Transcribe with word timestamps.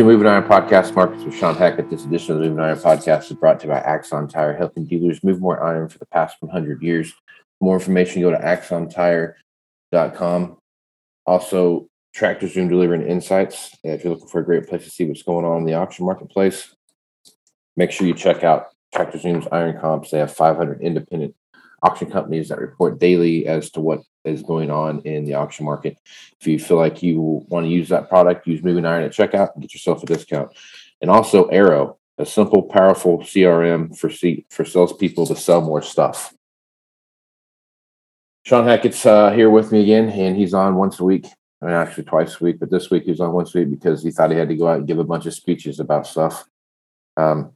To 0.00 0.06
Moving 0.06 0.26
Iron 0.26 0.44
Podcast. 0.44 0.94
Markets 0.94 1.24
with 1.24 1.34
Shawn 1.34 1.56
Hackett. 1.56 1.90
This 1.90 2.06
edition 2.06 2.32
of 2.32 2.38
the 2.40 2.48
Moving 2.48 2.64
Iron 2.64 2.78
Podcast 2.78 3.30
is 3.30 3.36
brought 3.36 3.60
to 3.60 3.66
you 3.66 3.72
by 3.74 3.80
Axon 3.80 4.28
Tire, 4.28 4.56
helping 4.56 4.86
dealers 4.86 5.22
move 5.22 5.42
more 5.42 5.62
iron 5.62 5.90
for 5.90 5.98
the 5.98 6.06
past 6.06 6.38
100 6.40 6.80
years. 6.80 7.10
For 7.10 7.66
more 7.66 7.76
information, 7.76 8.22
go 8.22 8.30
to 8.30 8.38
axontire.com. 8.38 10.56
Also, 11.26 11.86
Tractor 12.14 12.48
Zoom 12.48 12.70
delivering 12.70 13.06
insights. 13.06 13.76
If 13.84 14.02
you're 14.02 14.14
looking 14.14 14.28
for 14.28 14.40
a 14.40 14.44
great 14.44 14.66
place 14.66 14.84
to 14.84 14.90
see 14.90 15.04
what's 15.04 15.22
going 15.22 15.44
on 15.44 15.58
in 15.58 15.66
the 15.66 15.74
auction 15.74 16.06
marketplace, 16.06 16.74
make 17.76 17.90
sure 17.90 18.06
you 18.06 18.14
check 18.14 18.42
out 18.42 18.68
Tractor 18.94 19.18
Zoom's 19.18 19.48
Iron 19.52 19.78
Comps. 19.78 20.12
They 20.12 20.20
have 20.20 20.32
500 20.32 20.80
independent 20.80 21.34
auction 21.82 22.10
companies 22.10 22.48
that 22.48 22.58
report 22.58 22.98
daily 22.98 23.46
as 23.46 23.70
to 23.72 23.82
what 23.82 24.00
is 24.24 24.42
going 24.42 24.70
on 24.70 25.00
in 25.00 25.24
the 25.24 25.34
auction 25.34 25.64
market. 25.64 25.98
If 26.40 26.46
you 26.46 26.58
feel 26.58 26.76
like 26.76 27.02
you 27.02 27.44
want 27.48 27.66
to 27.66 27.70
use 27.70 27.88
that 27.88 28.08
product, 28.08 28.46
use 28.46 28.62
Moving 28.62 28.84
Iron 28.84 29.04
at 29.04 29.12
checkout 29.12 29.54
and 29.54 29.62
get 29.62 29.72
yourself 29.72 30.02
a 30.02 30.06
discount. 30.06 30.52
And 31.00 31.10
also 31.10 31.46
Arrow, 31.48 31.98
a 32.18 32.26
simple, 32.26 32.62
powerful 32.62 33.18
CRM 33.18 33.96
for 33.96 34.10
see, 34.10 34.44
for 34.50 34.64
salespeople 34.64 35.26
to 35.26 35.36
sell 35.36 35.60
more 35.60 35.82
stuff. 35.82 36.34
Shawn 38.44 38.66
Hackett's 38.66 39.04
uh, 39.04 39.30
here 39.30 39.50
with 39.50 39.72
me 39.72 39.82
again, 39.82 40.08
and 40.08 40.36
he's 40.36 40.54
on 40.54 40.76
once 40.76 41.00
a 41.00 41.04
week. 41.04 41.26
I 41.62 41.66
mean, 41.66 41.74
actually 41.74 42.04
twice 42.04 42.40
a 42.40 42.44
week, 42.44 42.58
but 42.58 42.70
this 42.70 42.90
week 42.90 43.04
he's 43.04 43.20
on 43.20 43.32
once 43.32 43.54
a 43.54 43.58
week 43.58 43.70
because 43.70 44.02
he 44.02 44.10
thought 44.10 44.30
he 44.30 44.38
had 44.38 44.48
to 44.48 44.56
go 44.56 44.68
out 44.68 44.78
and 44.78 44.86
give 44.86 44.98
a 44.98 45.04
bunch 45.04 45.26
of 45.26 45.34
speeches 45.34 45.78
about 45.78 46.06
stuff. 46.06 46.44
Um, 47.18 47.52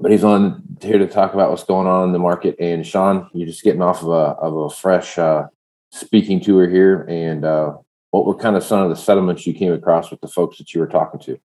but 0.00 0.10
he's 0.10 0.24
on 0.24 0.62
here 0.80 0.98
to 0.98 1.06
talk 1.06 1.34
about 1.34 1.50
what's 1.50 1.64
going 1.64 1.86
on 1.86 2.04
in 2.04 2.12
the 2.12 2.18
market. 2.18 2.56
And 2.58 2.86
Shawn, 2.86 3.28
you're 3.32 3.46
just 3.46 3.62
getting 3.62 3.82
off 3.82 4.02
of 4.02 4.08
a 4.08 4.36
of 4.40 4.56
a 4.56 4.70
fresh 4.70 5.18
uh, 5.18 5.46
speaking 5.94 6.40
to 6.40 6.56
her 6.58 6.68
here. 6.68 7.06
And 7.08 7.44
uh, 7.44 7.76
what 8.10 8.26
were 8.26 8.34
kind 8.34 8.56
of 8.56 8.64
some 8.64 8.80
of 8.80 8.90
the 8.90 8.96
settlements 8.96 9.46
you 9.46 9.54
came 9.54 9.72
across 9.72 10.10
with 10.10 10.20
the 10.20 10.28
folks 10.28 10.58
that 10.58 10.74
you 10.74 10.80
were 10.80 10.86
talking 10.86 11.20
to? 11.20 11.38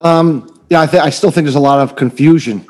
Um, 0.00 0.62
yeah, 0.70 0.82
I, 0.82 0.86
th- 0.86 1.02
I 1.02 1.10
still 1.10 1.30
think 1.30 1.44
there's 1.44 1.56
a 1.56 1.60
lot 1.60 1.80
of 1.80 1.96
confusion 1.96 2.66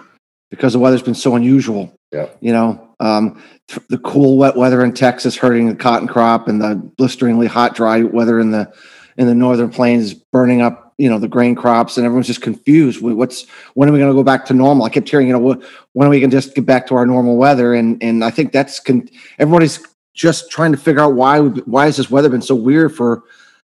because 0.51 0.73
the 0.73 0.79
weather's 0.79 1.03
been 1.03 1.15
so 1.15 1.37
unusual. 1.37 1.95
Yeah. 2.11 2.29
You 2.41 2.53
know, 2.53 2.97
um, 2.99 3.41
th- 3.69 3.87
the 3.89 3.99
cool, 3.99 4.37
wet 4.37 4.57
weather 4.57 4.85
in 4.85 4.93
Texas 4.93 5.37
hurting 5.37 5.69
the 5.69 5.77
cotton 5.77 6.09
crop, 6.09 6.49
and 6.49 6.61
the 6.61 6.75
blisteringly 6.97 7.47
hot, 7.47 7.77
dry 7.77 8.03
weather 8.03 8.41
in 8.41 8.51
the 8.51 8.73
in 9.17 9.27
the 9.27 9.35
northern 9.35 9.71
plains 9.71 10.15
burning 10.15 10.61
up, 10.61 10.95
you 10.99 11.09
know, 11.09 11.19
the 11.19 11.29
grain 11.29 11.55
crops, 11.55 11.97
and 11.97 12.05
everyone's 12.05 12.27
just 12.27 12.43
confused. 12.43 13.01
What's 13.01 13.47
when 13.75 13.89
are 13.89 13.93
we 13.93 13.99
going 13.99 14.11
to 14.11 14.17
go 14.17 14.25
back 14.25 14.45
to 14.47 14.55
normal? 14.55 14.87
I 14.87 14.89
kept 14.89 15.09
hearing, 15.09 15.29
you 15.29 15.39
know, 15.39 15.53
wh- 15.53 15.97
when 15.97 16.09
are 16.09 16.11
we 16.11 16.19
going 16.19 16.31
to 16.31 16.37
just 16.37 16.55
get 16.55 16.67
back 16.67 16.89
to 16.89 16.97
our 16.97 17.07
normal 17.07 17.37
weather? 17.37 17.75
And 17.75 18.03
and 18.03 18.25
I 18.25 18.31
think 18.31 18.51
that's 18.51 18.81
con- 18.81 19.09
everybody's 19.39 19.79
just 20.21 20.51
trying 20.51 20.71
to 20.71 20.77
figure 20.77 21.01
out 21.01 21.15
why 21.15 21.41
why 21.41 21.87
has 21.87 21.97
this 21.97 22.11
weather 22.11 22.29
been 22.29 22.43
so 22.43 22.55
weird 22.55 22.95
for 22.95 23.23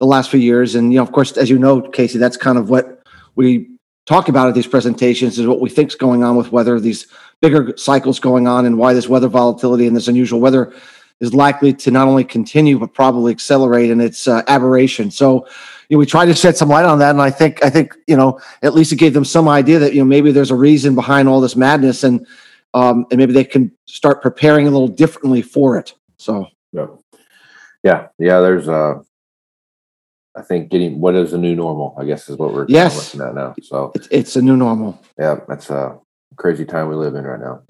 the 0.01 0.07
last 0.07 0.29
few 0.29 0.41
years? 0.41 0.75
And 0.75 0.93
you 0.93 0.99
know, 0.99 1.05
of 1.05 1.13
course, 1.13 1.37
as 1.37 1.49
you 1.49 1.57
know, 1.57 1.81
Casey, 1.81 2.19
that's 2.19 2.37
kind 2.37 2.59
of 2.59 2.69
what 2.69 3.05
we 3.37 3.69
talk 4.07 4.29
about 4.29 4.49
at 4.49 4.55
these 4.55 4.67
presentations 4.67 5.39
is 5.39 5.47
what 5.47 5.61
we 5.61 5.71
think's 5.71 5.95
going 5.95 6.25
on 6.25 6.35
with 6.35 6.51
weather, 6.51 6.81
these 6.81 7.07
bigger 7.41 7.77
cycles 7.77 8.19
going 8.19 8.49
on, 8.49 8.67
and 8.67 8.77
why 8.77 8.93
this 8.93 9.09
weather 9.09 9.29
volatility 9.29 9.87
and 9.87 9.95
this 9.97 10.09
unusual 10.09 10.41
weather 10.41 10.75
is 11.21 11.33
likely 11.33 11.73
to 11.73 11.93
not 11.93 12.09
only 12.09 12.25
continue 12.25 12.77
but 12.77 12.93
probably 12.93 13.31
accelerate 13.31 13.91
in 13.91 14.01
its 14.01 14.27
uh, 14.27 14.43
aberration. 14.49 15.13
So, 15.13 15.47
you 15.89 15.97
know, 15.97 16.01
we 16.01 16.07
tried 16.07 16.27
to 16.27 16.35
shed 16.35 16.57
some 16.57 16.71
light 16.71 16.87
on 16.87 16.99
that, 16.99 17.11
and 17.11 17.23
I 17.23 17.31
think 17.31 17.65
I 17.65 17.71
think 17.71 17.97
you 18.09 18.17
know 18.17 18.41
at 18.63 18.75
least 18.75 18.91
it 18.91 18.97
gave 18.97 19.15
them 19.15 19.25
some 19.25 19.49
idea 19.49 19.79
that 19.79 19.95
you 19.95 20.01
know 20.01 20.07
maybe 20.07 20.33
there's 20.33 20.51
a 20.51 20.57
reason 20.57 20.97
behind 20.97 21.29
all 21.29 21.41
this 21.41 21.55
madness, 21.55 22.03
and 22.03 22.27
um, 22.75 23.07
and 23.13 23.19
maybe 23.19 23.33
they 23.33 23.45
can 23.45 23.71
start 23.87 24.23
preparing 24.23 24.67
a 24.67 24.71
little 24.73 24.89
differently 24.89 25.43
for 25.43 25.79
it. 25.79 25.95
So, 26.23 26.47
Yeah, 26.73 26.87
yeah, 27.83 28.07
yeah. 28.19 28.41
There's 28.41 28.69
uh, 28.69 28.95
I 30.37 30.43
think 30.43 30.71
getting 30.71 31.01
what 31.01 31.15
is 31.17 31.33
the 31.33 31.39
new 31.39 31.57
normal. 31.57 31.95
I 31.99 32.05
guess 32.05 32.29
is 32.29 32.39
what 32.39 32.55
we're 32.55 32.67
Yes. 32.69 33.15
looking 33.15 33.27
at 33.29 33.35
now. 33.35 33.55
So 33.63 33.91
it's, 33.95 34.09
it's 34.11 34.37
a 34.37 34.43
new 34.43 34.57
normal. 34.57 35.01
yeah, 35.19 35.41
that's 35.49 35.69
a 35.71 35.99
crazy 36.37 36.65
time 36.65 36.89
we 36.89 36.95
live 36.95 37.17
in 37.17 37.25
right 37.25 37.41
now. 37.41 37.63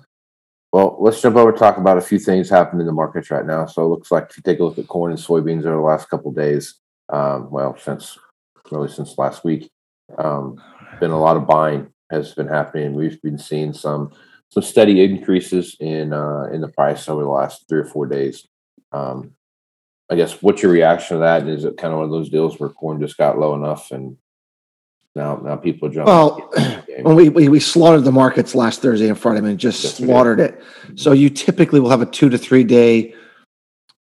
Well, 0.73 0.97
let's 1.01 1.21
jump 1.21 1.37
over 1.37 1.51
and 1.51 1.59
talk 1.59 1.77
about 1.79 1.99
a 1.99 2.03
few 2.03 2.19
things 2.19 2.49
happening 2.49 2.81
in 2.81 2.87
the 2.87 2.93
markets 2.93 3.31
right 3.31 3.45
now. 3.45 3.67
So 3.67 3.85
it 3.85 3.89
looks 3.89 4.11
like 4.11 4.29
if 4.31 4.37
you 4.37 4.43
take 4.43 4.61
a 4.61 4.65
look 4.65 4.79
at 4.79 4.89
corn 4.89 5.11
and 5.13 5.21
soybeans 5.21 5.61
over 5.67 5.77
the 5.77 5.81
last 5.83 6.09
couple 6.09 6.31
of 6.31 6.37
days, 6.37 6.75
um, 7.11 7.51
well, 7.51 7.77
since 7.79 8.19
really 8.71 8.89
since 8.89 9.17
last 9.19 9.45
week, 9.45 9.71
um, 10.19 10.63
been 11.01 11.11
a 11.11 11.19
lot 11.21 11.37
of 11.37 11.47
buying 11.47 11.89
has 12.11 12.35
been 12.35 12.49
happening. 12.49 12.95
We've 12.95 13.21
been 13.23 13.39
seeing 13.39 13.73
some 13.73 14.13
some 14.53 14.63
steady 14.63 15.03
increases 15.03 15.77
in 15.81 16.13
uh, 16.13 16.45
in 16.53 16.61
the 16.61 16.69
price 16.69 17.09
over 17.09 17.23
the 17.23 17.29
last 17.29 17.67
three 17.69 17.81
or 17.81 17.87
four 17.87 18.07
days. 18.07 18.47
Um, 18.93 19.33
I 20.11 20.15
guess 20.15 20.43
what's 20.43 20.63
your 20.63 20.73
reaction 20.73 21.17
to 21.17 21.21
that? 21.21 21.49
Is 21.49 21.65
it 21.65 21.79
kind 21.79 21.95
of 21.95 22.01
one 22.01 22.05
of 22.05 22.11
those 22.11 22.29
deals 22.29 22.61
where 22.61 22.69
corn 22.69 23.01
just 23.01 23.17
got 23.17 23.39
low 23.39 23.55
enough 23.55 23.91
and 23.93 24.19
now 25.17 25.37
now 25.37 25.57
people 25.57 25.89
are 25.89 25.93
jumping? 25.93 26.13
Well, 26.13 26.53
when 27.03 27.17
we, 27.17 27.31
we 27.31 27.49
we 27.49 27.61
slaughtered 27.61 28.05
the 28.05 28.13
markets 28.13 28.55
last 28.55 28.83
Thursday 28.83 29.09
and 29.09 29.19
Friday, 29.19 29.39
I 29.39 29.41
mean, 29.41 29.57
just 29.57 29.83
Yes, 29.83 29.97
slaughtered 29.97 30.39
it. 30.39 30.63
So 30.97 31.13
you 31.13 31.31
typically 31.31 31.81
will 31.81 31.91
have 31.91 32.03
a 32.03 32.07
two 32.07 32.29
to 32.29 32.37
three 32.37 32.65
day 32.65 33.15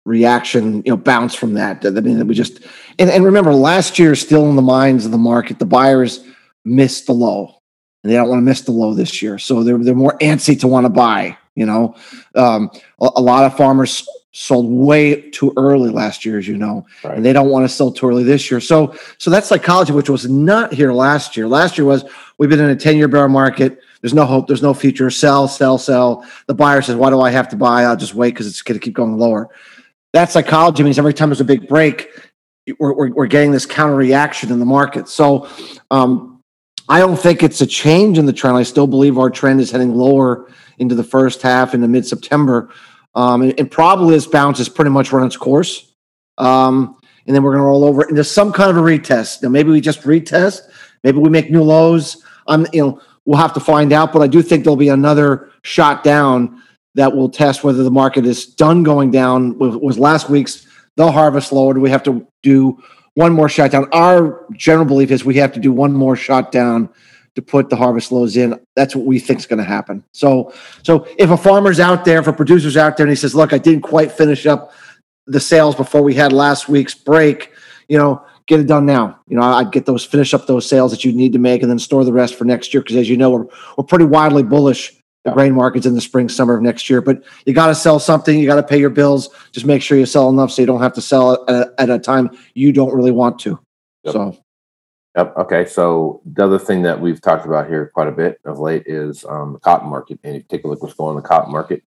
reaction, 0.05 0.77
you 0.83 0.91
know, 0.91 0.97
bounce 0.97 1.35
from 1.35 1.53
that. 1.53 1.85
I 1.85 1.91
mean, 1.91 2.25
we 2.25 2.33
just 2.33 2.61
and, 2.97 3.11
and 3.11 3.23
remember, 3.23 3.53
last 3.53 3.99
year 3.99 4.15
still 4.15 4.49
in 4.49 4.55
the 4.55 4.63
minds 4.63 5.05
of 5.05 5.11
the 5.11 5.19
market, 5.19 5.59
the 5.59 5.65
buyers 5.65 6.25
missed 6.65 7.05
the 7.05 7.13
low, 7.13 7.61
and 8.03 8.11
they 8.11 8.15
don't 8.15 8.29
want 8.29 8.39
to 8.39 8.43
miss 8.43 8.61
the 8.61 8.71
low 8.71 8.93
this 8.93 9.21
year. 9.21 9.39
So 9.39 9.63
they're 9.63 9.77
they're 9.77 9.95
more 9.95 10.17
antsy 10.19 10.59
to 10.59 10.67
want 10.67 10.85
to 10.85 10.89
buy. 10.89 11.37
You 11.55 11.65
know, 11.65 11.95
um, 12.35 12.71
a, 13.01 13.09
a 13.15 13.21
lot 13.21 13.45
of 13.45 13.55
farmers 13.55 14.07
sold 14.31 14.69
way 14.69 15.29
too 15.29 15.53
early 15.57 15.91
last 15.91 16.25
year, 16.25 16.39
as 16.39 16.47
you 16.47 16.57
know 16.57 16.83
right. 17.03 17.15
and 17.15 17.23
they 17.23 17.33
don't 17.33 17.49
want 17.49 17.63
to 17.63 17.69
sell 17.69 17.91
too 17.91 18.07
early 18.07 18.23
this 18.23 18.49
year. 18.49 18.59
So, 18.59 18.95
so 19.19 19.29
that 19.29 19.45
psychology, 19.45 19.93
which 19.93 20.09
was 20.09 20.27
not 20.27 20.73
here 20.73 20.91
last 20.91 21.37
year. 21.37 21.47
Last 21.47 21.77
year 21.77 21.85
was 21.85 22.03
we've 22.39 22.49
been 22.49 22.59
in 22.59 22.69
a 22.69 22.75
ten-year 22.75 23.07
bear 23.07 23.29
market. 23.29 23.79
There's 24.01 24.13
no 24.13 24.25
hope. 24.25 24.47
There's 24.47 24.63
no 24.63 24.73
future. 24.73 25.09
Sell, 25.09 25.47
sell, 25.47 25.77
sell. 25.77 26.25
The 26.47 26.55
buyer 26.55 26.81
says, 26.81 26.95
"Why 26.95 27.09
do 27.09 27.21
I 27.21 27.31
have 27.31 27.47
to 27.49 27.55
buy? 27.55 27.83
I'll 27.83 27.95
just 27.95 28.15
wait 28.15 28.31
because 28.31 28.47
it's 28.47 28.61
going 28.61 28.79
to 28.79 28.83
keep 28.83 28.95
going 28.95 29.17
lower." 29.17 29.49
That 30.11 30.29
psychology 30.29 30.83
means 30.83 30.99
every 30.99 31.13
time 31.13 31.29
there's 31.29 31.41
a 31.41 31.45
big 31.45 31.67
break, 31.67 32.09
we're, 32.79 32.93
we're, 32.93 33.09
we're 33.09 33.27
getting 33.27 33.51
this 33.51 33.65
counter 33.65 33.95
reaction 33.95 34.51
in 34.51 34.59
the 34.59 34.65
market. 34.65 35.07
So, 35.07 35.47
um, 35.89 36.32
I 36.89 36.99
don't 36.99 37.17
think 37.17 37.43
it's 37.43 37.61
a 37.61 37.65
change 37.65 38.17
in 38.17 38.25
the 38.25 38.33
trend. 38.33 38.57
I 38.57 38.63
still 38.63 38.87
believe 38.87 39.17
our 39.17 39.29
trend 39.29 39.61
is 39.61 39.71
heading 39.71 39.95
lower 39.95 40.51
into 40.77 40.95
the 40.95 41.03
first 41.03 41.41
half 41.41 41.73
into 41.73 41.87
mid 41.87 42.05
September. 42.05 42.69
Um, 43.15 43.41
and, 43.41 43.59
and 43.59 43.71
probably 43.71 44.15
this 44.15 44.27
bounce 44.27 44.57
has 44.57 44.69
pretty 44.69 44.91
much 44.91 45.11
run 45.11 45.25
its 45.25 45.37
course. 45.37 45.93
Um, 46.37 46.97
and 47.25 47.35
then 47.35 47.43
we're 47.43 47.51
going 47.51 47.61
to 47.61 47.67
roll 47.67 47.85
over 47.85 48.03
into 48.03 48.23
some 48.23 48.51
kind 48.51 48.69
of 48.69 48.77
a 48.77 48.81
retest. 48.81 49.43
Now, 49.43 49.49
maybe 49.49 49.71
we 49.71 49.79
just 49.79 50.01
retest. 50.01 50.61
Maybe 51.03 51.19
we 51.19 51.29
make 51.29 51.49
new 51.49 51.63
lows. 51.63 52.23
Um, 52.47 52.67
you 52.73 52.81
know, 52.81 53.01
we'll 53.25 53.39
have 53.39 53.53
to 53.53 53.59
find 53.59 53.93
out. 53.93 54.11
But 54.11 54.21
I 54.21 54.27
do 54.27 54.41
think 54.41 54.63
there'll 54.63 54.75
be 54.75 54.89
another 54.89 55.51
shot 55.61 56.03
down 56.03 56.61
that 56.95 57.15
will 57.15 57.29
test 57.29 57.63
whether 57.63 57.83
the 57.83 57.91
market 57.91 58.25
is 58.25 58.45
done 58.45 58.83
going 58.83 59.11
down. 59.11 59.57
Was 59.57 59.97
last 59.97 60.29
week's 60.29 60.67
the 60.95 61.11
harvest 61.11 61.51
lower? 61.51 61.73
Do 61.73 61.79
we 61.79 61.89
have 61.89 62.03
to 62.03 62.27
do 62.41 62.81
one 63.15 63.33
more 63.33 63.49
shutdown. 63.49 63.87
Our 63.91 64.45
general 64.53 64.85
belief 64.85 65.11
is 65.11 65.23
we 65.23 65.35
have 65.35 65.53
to 65.53 65.59
do 65.59 65.71
one 65.71 65.93
more 65.93 66.15
shutdown 66.15 66.89
to 67.35 67.41
put 67.41 67.69
the 67.69 67.75
harvest 67.75 68.11
lows 68.11 68.37
in. 68.37 68.59
That's 68.75 68.95
what 68.95 69.05
we 69.05 69.19
think 69.19 69.39
is 69.39 69.45
going 69.45 69.59
to 69.59 69.65
happen. 69.65 70.03
So, 70.11 70.53
so 70.83 71.07
if 71.17 71.29
a 71.31 71.37
farmer's 71.37 71.79
out 71.79 72.05
there, 72.05 72.19
if 72.19 72.27
a 72.27 72.33
producer's 72.33 72.77
out 72.77 72.97
there, 72.97 73.05
and 73.05 73.11
he 73.11 73.15
says, 73.15 73.35
"Look, 73.35 73.53
I 73.53 73.57
didn't 73.57 73.81
quite 73.81 74.11
finish 74.11 74.45
up 74.45 74.71
the 75.25 75.39
sales 75.39 75.75
before 75.75 76.01
we 76.01 76.13
had 76.13 76.31
last 76.33 76.69
week's 76.69 76.93
break," 76.93 77.51
you 77.87 77.97
know, 77.97 78.23
get 78.45 78.59
it 78.59 78.67
done 78.67 78.85
now. 78.85 79.19
You 79.27 79.37
know, 79.37 79.43
I'd 79.43 79.71
get 79.71 79.85
those, 79.85 80.05
finish 80.05 80.33
up 80.33 80.47
those 80.47 80.67
sales 80.67 80.91
that 80.91 81.03
you 81.03 81.11
need 81.11 81.33
to 81.33 81.39
make, 81.39 81.61
and 81.61 81.71
then 81.71 81.79
store 81.79 82.03
the 82.03 82.13
rest 82.13 82.35
for 82.35 82.45
next 82.45 82.73
year. 82.73 82.81
Because 82.81 82.97
as 82.97 83.09
you 83.09 83.17
know, 83.17 83.31
we're 83.31 83.47
we're 83.77 83.83
pretty 83.83 84.05
widely 84.05 84.43
bullish 84.43 84.93
the 85.23 85.31
grain 85.31 85.53
markets 85.53 85.85
in 85.85 85.95
the 85.95 86.01
spring, 86.01 86.29
summer 86.29 86.55
of 86.55 86.61
next 86.61 86.89
year. 86.89 87.01
But 87.01 87.23
you 87.45 87.53
got 87.53 87.67
to 87.67 87.75
sell 87.75 87.99
something. 87.99 88.37
You 88.37 88.45
got 88.45 88.55
to 88.55 88.63
pay 88.63 88.79
your 88.79 88.89
bills. 88.89 89.29
Just 89.51 89.65
make 89.65 89.81
sure 89.81 89.97
you 89.97 90.05
sell 90.05 90.29
enough 90.29 90.51
so 90.51 90.61
you 90.61 90.65
don't 90.65 90.81
have 90.81 90.93
to 90.93 91.01
sell 91.01 91.33
at 91.33 91.49
a, 91.49 91.73
at 91.77 91.89
a 91.89 91.99
time 91.99 92.29
you 92.53 92.71
don't 92.71 92.93
really 92.93 93.11
want 93.11 93.39
to. 93.39 93.59
Yep. 94.03 94.13
So. 94.13 94.37
Yep. 95.15 95.37
Okay. 95.37 95.65
So 95.65 96.21
the 96.25 96.43
other 96.43 96.59
thing 96.59 96.81
that 96.81 96.99
we've 96.99 97.21
talked 97.21 97.45
about 97.45 97.67
here 97.67 97.91
quite 97.93 98.07
a 98.07 98.11
bit 98.11 98.39
of 98.45 98.59
late 98.59 98.83
is 98.85 99.23
um, 99.25 99.53
the 99.53 99.59
cotton 99.59 99.89
market. 99.89 100.19
And 100.23 100.35
if 100.35 100.43
you 100.43 100.47
take 100.49 100.65
a 100.65 100.67
look 100.67 100.81
what's 100.81 100.95
going 100.95 101.11
on 101.11 101.17
in 101.17 101.23
the 101.23 101.27
cotton 101.27 101.51
market, 101.51 101.83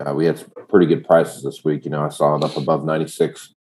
uh, 0.00 0.12
we 0.14 0.26
had 0.26 0.38
some 0.38 0.50
pretty 0.68 0.86
good 0.86 1.06
prices 1.06 1.42
this 1.42 1.64
week. 1.64 1.84
You 1.84 1.90
know, 1.90 2.04
I 2.04 2.10
saw 2.10 2.36
it 2.36 2.44
up 2.44 2.56
above 2.56 2.84
96. 2.84 3.54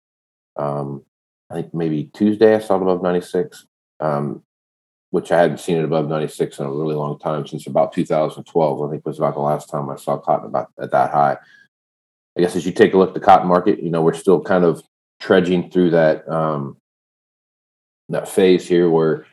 Um, 0.57 1.05
I 1.51 1.55
think 1.57 1.75
maybe 1.75 2.05
Tuesday 2.15 2.55
I 2.55 2.59
saw 2.59 2.77
it 2.77 2.83
above 2.83 3.03
96, 3.03 3.67
um, 4.01 4.43
which 5.12 5.31
I 5.31 5.38
hadn't 5.38 5.61
seen 5.61 5.76
it 5.76 5.85
above 5.85 6.09
96 6.09 6.59
in 6.59 6.64
a 6.64 6.73
really 6.73 6.94
long 6.94 7.19
time 7.19 7.47
since 7.47 7.67
about 7.67 7.93
2012. 7.93 8.82
I 8.82 8.91
think 8.91 9.05
was 9.05 9.19
about 9.19 9.35
the 9.35 9.41
last 9.41 9.69
time 9.69 9.91
I 9.91 9.97
saw 9.97 10.17
cotton 10.17 10.47
about 10.47 10.70
at 10.81 10.91
that 10.91 11.11
high. 11.11 11.37
I 12.37 12.41
guess 12.41 12.56
as 12.56 12.64
you 12.64 12.73
take 12.73 12.94
a 12.94 12.99
look 12.99 13.11
at 13.11 13.14
the 13.14 13.20
cotton 13.20 13.47
market, 13.47 13.82
you 13.82 13.91
know, 13.91 14.00
we're 14.00 14.14
still 14.14 14.41
kind 14.41 14.64
of 14.64 14.82
trudging 15.20 15.70
through 15.70 15.91
that 15.91 16.26
um, 16.31 16.79
that 18.09 18.26
phase 18.26 18.67
here 18.67 18.88
where 18.88 19.26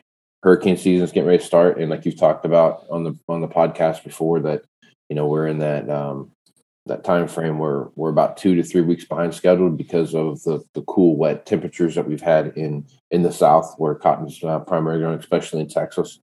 hurricane 0.44 0.76
season 0.76 1.06
is 1.06 1.14
getting 1.14 1.28
ready 1.28 1.40
to 1.40 1.46
start, 1.46 1.80
and 1.80 1.90
like 1.90 2.06
you've 2.06 2.20
talked 2.20 2.44
about 2.44 2.86
on 2.90 3.06
the 3.06 3.18
on 3.30 3.40
the 3.40 3.48
podcast 3.48 4.04
before, 4.04 4.42
that 4.42 4.64
you 5.08 5.16
know 5.16 5.28
we're 5.28 5.48
in 5.48 5.60
that 5.60 5.90
um, 5.90 6.30
that 6.90 7.04
time 7.04 7.28
frame 7.28 7.58
where 7.58 7.88
we're 7.96 8.10
about 8.10 8.38
two 8.38 8.56
to 8.56 8.64
three 8.64 8.82
weeks 8.82 9.06
behind 9.06 9.34
schedule 9.34 9.70
because 9.70 10.14
of 10.14 10.44
the 10.44 10.64
the 10.74 10.82
cool, 10.84 11.16
wet 11.16 11.46
temperatures 11.46 11.96
that 11.96 12.08
we've 12.08 12.22
had 12.22 12.58
in 12.58 12.86
in 13.12 13.24
the 13.24 13.32
south, 13.32 13.76
where 13.78 13.96
cotton's 13.96 14.44
uh, 14.44 14.60
primarily 14.60 15.02
grown, 15.02 15.18
especially 15.18 15.62
in 15.62 15.70
Texas. 15.70 16.20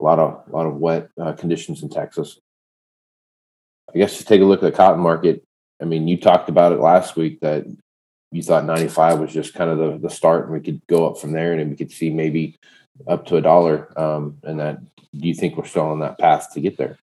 A 0.00 0.04
lot 0.04 0.18
of 0.18 0.42
a 0.48 0.56
lot 0.56 0.66
of 0.66 0.76
wet 0.76 1.08
uh, 1.20 1.32
conditions 1.32 1.82
in 1.82 1.90
Texas. 1.90 2.38
I 3.92 3.98
guess 3.98 4.18
to 4.18 4.24
take 4.24 4.40
a 4.40 4.44
look 4.44 4.62
at 4.62 4.70
the 4.70 4.76
cotton 4.76 5.00
market. 5.00 5.42
I 5.82 5.84
mean, 5.84 6.06
you 6.06 6.16
talked 6.16 6.48
about 6.48 6.72
it 6.72 6.80
last 6.80 7.16
week 7.16 7.40
that 7.40 7.64
you 8.32 8.42
thought 8.42 8.64
95 8.64 9.18
was 9.18 9.32
just 9.32 9.54
kind 9.54 9.70
of 9.70 9.78
the, 9.78 9.98
the 9.98 10.14
start 10.14 10.44
and 10.44 10.52
we 10.52 10.60
could 10.60 10.80
go 10.86 11.08
up 11.08 11.18
from 11.18 11.32
there 11.32 11.52
and 11.52 11.70
we 11.70 11.76
could 11.76 11.90
see 11.90 12.10
maybe 12.10 12.58
up 13.08 13.26
to 13.26 13.36
a 13.36 13.40
dollar 13.40 13.92
um, 13.98 14.36
and 14.44 14.60
that 14.60 14.78
do 15.16 15.26
you 15.26 15.34
think 15.34 15.56
we're 15.56 15.64
still 15.64 15.86
on 15.86 16.00
that 16.00 16.18
path 16.18 16.52
to 16.52 16.60
get 16.60 16.76
there 16.76 16.98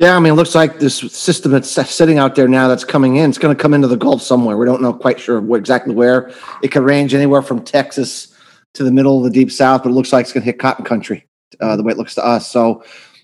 yeah 0.00 0.16
i 0.16 0.18
mean 0.18 0.32
it 0.32 0.36
looks 0.36 0.54
like 0.54 0.78
this 0.78 0.98
system 0.98 1.52
that's 1.52 1.70
sitting 1.70 2.18
out 2.18 2.34
there 2.34 2.48
now 2.48 2.66
that's 2.66 2.84
coming 2.84 3.16
in 3.16 3.30
it's 3.30 3.38
going 3.38 3.54
to 3.54 3.60
come 3.60 3.74
into 3.74 3.86
the 3.86 3.96
gulf 3.96 4.20
somewhere 4.20 4.56
we 4.56 4.66
don't 4.66 4.82
know 4.82 4.92
quite 4.92 5.20
sure 5.20 5.56
exactly 5.56 5.94
where 5.94 6.32
it 6.62 6.68
could 6.68 6.82
range 6.82 7.14
anywhere 7.14 7.42
from 7.42 7.62
texas 7.62 8.34
to 8.74 8.82
the 8.82 8.90
middle 8.90 9.18
of 9.18 9.24
the 9.24 9.30
deep 9.30 9.52
south 9.52 9.84
but 9.84 9.90
it 9.90 9.94
looks 9.94 10.12
like 10.12 10.24
it's 10.24 10.32
going 10.32 10.42
to 10.42 10.46
hit 10.46 10.58
cotton 10.58 10.84
country 10.84 11.26
uh, 11.60 11.76
the 11.76 11.82
way 11.82 11.92
it 11.92 11.98
looks 11.98 12.14
to 12.14 12.24
us 12.24 12.50
so 12.50 12.82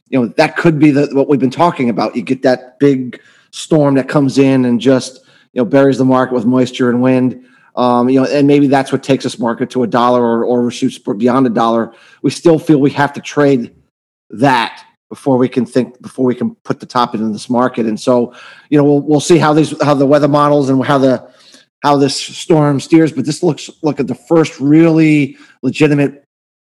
you 0.09 0.21
know 0.21 0.29
that 0.37 0.57
could 0.57 0.79
be 0.79 0.93
the, 0.93 1.09
what 1.13 1.29
we've 1.29 1.41
been 1.41 1.51
talking 1.51 1.91
about 1.91 2.15
you 2.15 2.23
get 2.23 2.43
that 2.43 2.79
big 2.79 3.21
storm 3.57 3.95
that 3.95 4.09
comes 4.09 4.39
in 4.39 4.67
and 4.67 4.81
just 4.81 5.25
you 5.53 5.63
know 5.63 5.65
buries 5.65 5.99
the 5.99 6.05
market 6.05 6.35
with 6.35 6.45
moisture 6.45 6.91
and 6.91 7.01
wind. 7.01 7.45
Um, 7.75 8.09
you 8.09 8.21
know, 8.21 8.27
and 8.27 8.47
maybe 8.47 8.69
that's 8.69 8.91
what 8.91 9.03
takes 9.03 9.25
this 9.25 9.39
market 9.39 9.71
to 9.71 9.83
a 9.83 9.87
dollar 9.87 10.23
or 10.23 10.45
or 10.45 10.71
shoots 10.71 10.99
beyond 10.99 11.47
a 11.47 11.51
dollar. 11.51 11.93
We 12.23 12.31
still 12.31 12.59
feel 12.59 12.79
we 12.79 12.91
have 12.91 13.13
to 13.15 13.21
trade 13.21 13.75
that 14.31 14.85
before 15.09 15.39
we 15.39 15.49
can 15.49 15.65
think 15.65 16.01
before 16.03 16.25
we 16.25 16.35
can 16.35 16.55
put 16.57 16.81
the 16.81 16.87
top 16.87 17.15
into 17.15 17.29
this 17.29 17.49
market. 17.49 17.87
And 17.87 17.99
so, 17.99 18.35
you 18.71 18.79
know, 18.79 18.85
we'll 18.85 19.01
we'll 19.01 19.21
see 19.21 19.39
how 19.39 19.53
these 19.53 19.75
how 19.83 19.95
the 19.95 20.07
weather 20.07 20.29
models 20.29 20.69
and 20.69 20.85
how 20.85 20.99
the 20.99 21.29
how 21.83 21.97
this 21.97 22.17
storm 22.17 22.81
steers. 22.81 23.13
But 23.13 23.25
this 23.25 23.43
looks 23.43 23.71
like 23.83 23.97
the 23.97 24.15
first 24.15 24.59
really 24.59 25.37
legitimate 25.63 26.25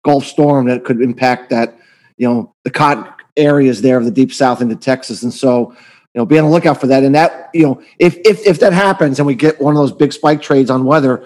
Gulf 0.06 0.26
storm 0.26 0.68
that 0.68 0.86
could 0.86 1.02
impact 1.02 1.50
that 1.50 1.78
you 2.18 2.28
know 2.28 2.54
the 2.64 2.72
cotton 2.72 3.06
areas 3.40 3.82
there 3.82 3.98
of 3.98 4.06
the 4.06 4.12
deep 4.12 4.34
south 4.34 4.62
into 4.62 4.76
Texas. 4.76 5.24
And 5.24 5.34
so, 5.34 5.72
you 6.14 6.20
know, 6.20 6.26
be 6.26 6.38
on 6.38 6.46
the 6.46 6.52
lookout 6.52 6.80
for 6.80 6.88
that. 6.88 7.04
And 7.04 7.16
that, 7.16 7.50
you 7.54 7.64
know, 7.64 7.82
if 7.98 8.18
if 8.26 8.46
if 8.46 8.60
that 8.60 8.74
happens 8.74 9.20
and 9.20 9.26
we 9.26 9.36
get 9.36 9.60
one 9.60 9.76
of 9.76 9.80
those 9.80 9.92
big 9.92 10.14
spike 10.14 10.42
trades 10.42 10.70
on 10.70 10.86
weather, 10.86 11.26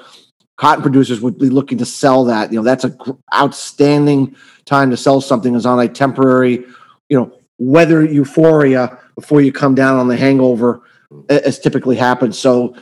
cotton 0.57 0.81
producers 0.81 1.21
would 1.21 1.37
be 1.37 1.49
looking 1.49 1.77
to 1.79 1.85
sell 1.85 2.23
that. 2.25 2.51
You 2.51 2.59
know, 2.59 2.63
that's 2.63 2.85
a 2.85 2.95
outstanding 3.33 4.35
time 4.65 4.89
to 4.91 4.97
sell 4.97 5.19
something 5.19 5.55
is 5.55 5.65
on 5.65 5.79
a 5.79 5.87
temporary, 5.87 6.63
you 7.09 7.17
know, 7.17 7.37
weather 7.57 8.03
euphoria 8.03 8.99
before 9.15 9.41
you 9.41 9.51
come 9.51 9.75
down 9.75 9.97
on 9.97 10.07
the 10.07 10.17
hangover, 10.17 10.81
as 11.29 11.59
typically 11.59 11.95
happens. 11.95 12.37
So 12.37 12.75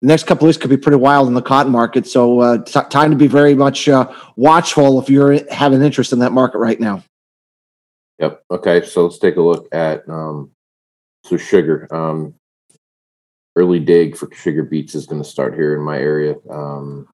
the 0.00 0.08
next 0.08 0.24
couple 0.24 0.46
weeks 0.46 0.58
could 0.58 0.70
be 0.70 0.76
pretty 0.76 0.98
wild 0.98 1.28
in 1.28 1.34
the 1.34 1.42
cotton 1.42 1.72
market. 1.72 2.06
So 2.06 2.40
uh, 2.40 2.58
t- 2.64 2.80
time 2.90 3.10
to 3.10 3.16
be 3.16 3.28
very 3.28 3.54
much 3.54 3.88
uh, 3.88 4.12
watchful 4.36 5.00
if 5.00 5.08
you're 5.08 5.50
having 5.52 5.82
interest 5.82 6.12
in 6.12 6.18
that 6.20 6.32
market 6.32 6.58
right 6.58 6.78
now. 6.78 7.02
Yep. 8.18 8.42
Okay. 8.50 8.84
So 8.84 9.04
let's 9.04 9.18
take 9.18 9.36
a 9.36 9.42
look 9.42 9.68
at 9.72 10.08
um, 10.08 10.50
so 11.24 11.36
sugar. 11.36 11.86
Um, 11.94 12.34
early 13.56 13.80
dig 13.80 14.16
for 14.16 14.28
sugar 14.34 14.62
beets 14.62 14.94
is 14.94 15.06
going 15.06 15.22
to 15.22 15.28
start 15.28 15.54
here 15.54 15.74
in 15.74 15.82
my 15.82 15.98
area 15.98 16.34
um, 16.50 17.08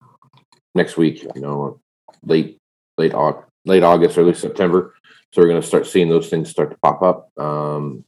next 0.75 0.97
week. 0.97 1.23
You 1.35 1.41
know, 1.41 1.81
late 2.25 2.59
late 2.99 3.15
August, 3.15 3.49
late 3.65 3.83
August, 3.83 4.19
early 4.19 4.35
September. 4.35 4.95
So 5.33 5.41
we're 5.41 5.49
going 5.49 5.61
to 5.61 5.67
start 5.67 5.87
seeing 5.87 6.09
those 6.09 6.29
things 6.29 6.51
start 6.51 6.71
to 6.71 6.79
pop 6.79 7.03
up. 7.03 7.31
Um, 7.39 8.05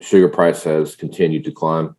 sugar 0.00 0.28
price 0.28 0.62
has 0.64 0.94
continued 0.94 1.44
to 1.44 1.52
climb 1.52 1.96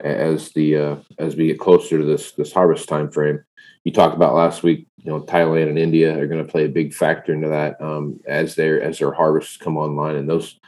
as 0.00 0.50
the 0.50 0.76
uh, 0.76 0.96
as 1.18 1.36
we 1.36 1.48
get 1.48 1.58
closer 1.58 1.98
to 1.98 2.04
this 2.04 2.32
this 2.32 2.52
harvest 2.52 2.88
time 2.88 3.10
frame. 3.10 3.44
You 3.84 3.92
talked 3.92 4.14
about 4.14 4.34
last 4.34 4.62
week. 4.62 4.86
You 4.98 5.10
know, 5.10 5.22
Thailand 5.22 5.68
and 5.68 5.78
India 5.78 6.16
are 6.18 6.26
going 6.26 6.44
to 6.44 6.50
play 6.50 6.66
a 6.66 6.68
big 6.68 6.94
factor 6.94 7.32
into 7.32 7.48
that 7.48 7.80
um, 7.80 8.20
as 8.26 8.54
their 8.54 8.80
as 8.80 8.98
their 8.98 9.12
harvests 9.12 9.56
come 9.56 9.76
online, 9.76 10.16
and 10.16 10.28
those 10.28 10.58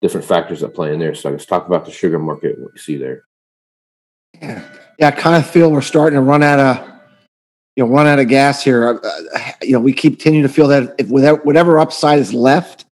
different 0.00 0.26
factors 0.26 0.60
that 0.60 0.74
play 0.74 0.92
in 0.92 1.00
there. 1.00 1.14
So 1.14 1.30
let's 1.30 1.46
talk 1.46 1.66
about 1.66 1.84
the 1.84 1.90
sugar 1.90 2.18
market, 2.18 2.58
what 2.58 2.72
you 2.74 2.80
see 2.80 2.96
there. 2.96 3.24
Yeah, 4.40 4.62
yeah, 4.98 5.08
I 5.08 5.10
kind 5.10 5.36
of 5.36 5.50
feel 5.50 5.72
we're 5.72 5.80
starting 5.80 6.16
to 6.16 6.22
run 6.22 6.42
out 6.42 6.60
of, 6.60 6.97
you 7.78 7.84
know, 7.84 7.90
run 7.90 8.08
out 8.08 8.18
of 8.18 8.26
gas 8.26 8.60
here. 8.60 8.88
Uh, 8.88 9.08
uh 9.08 9.52
you 9.62 9.72
know, 9.72 9.78
we 9.78 9.92
keep 9.92 10.14
continuing 10.14 10.42
to 10.42 10.52
feel 10.52 10.66
that 10.66 10.96
if 10.98 11.08
whatever 11.08 11.78
upside 11.78 12.18
is 12.18 12.34
left, 12.34 12.86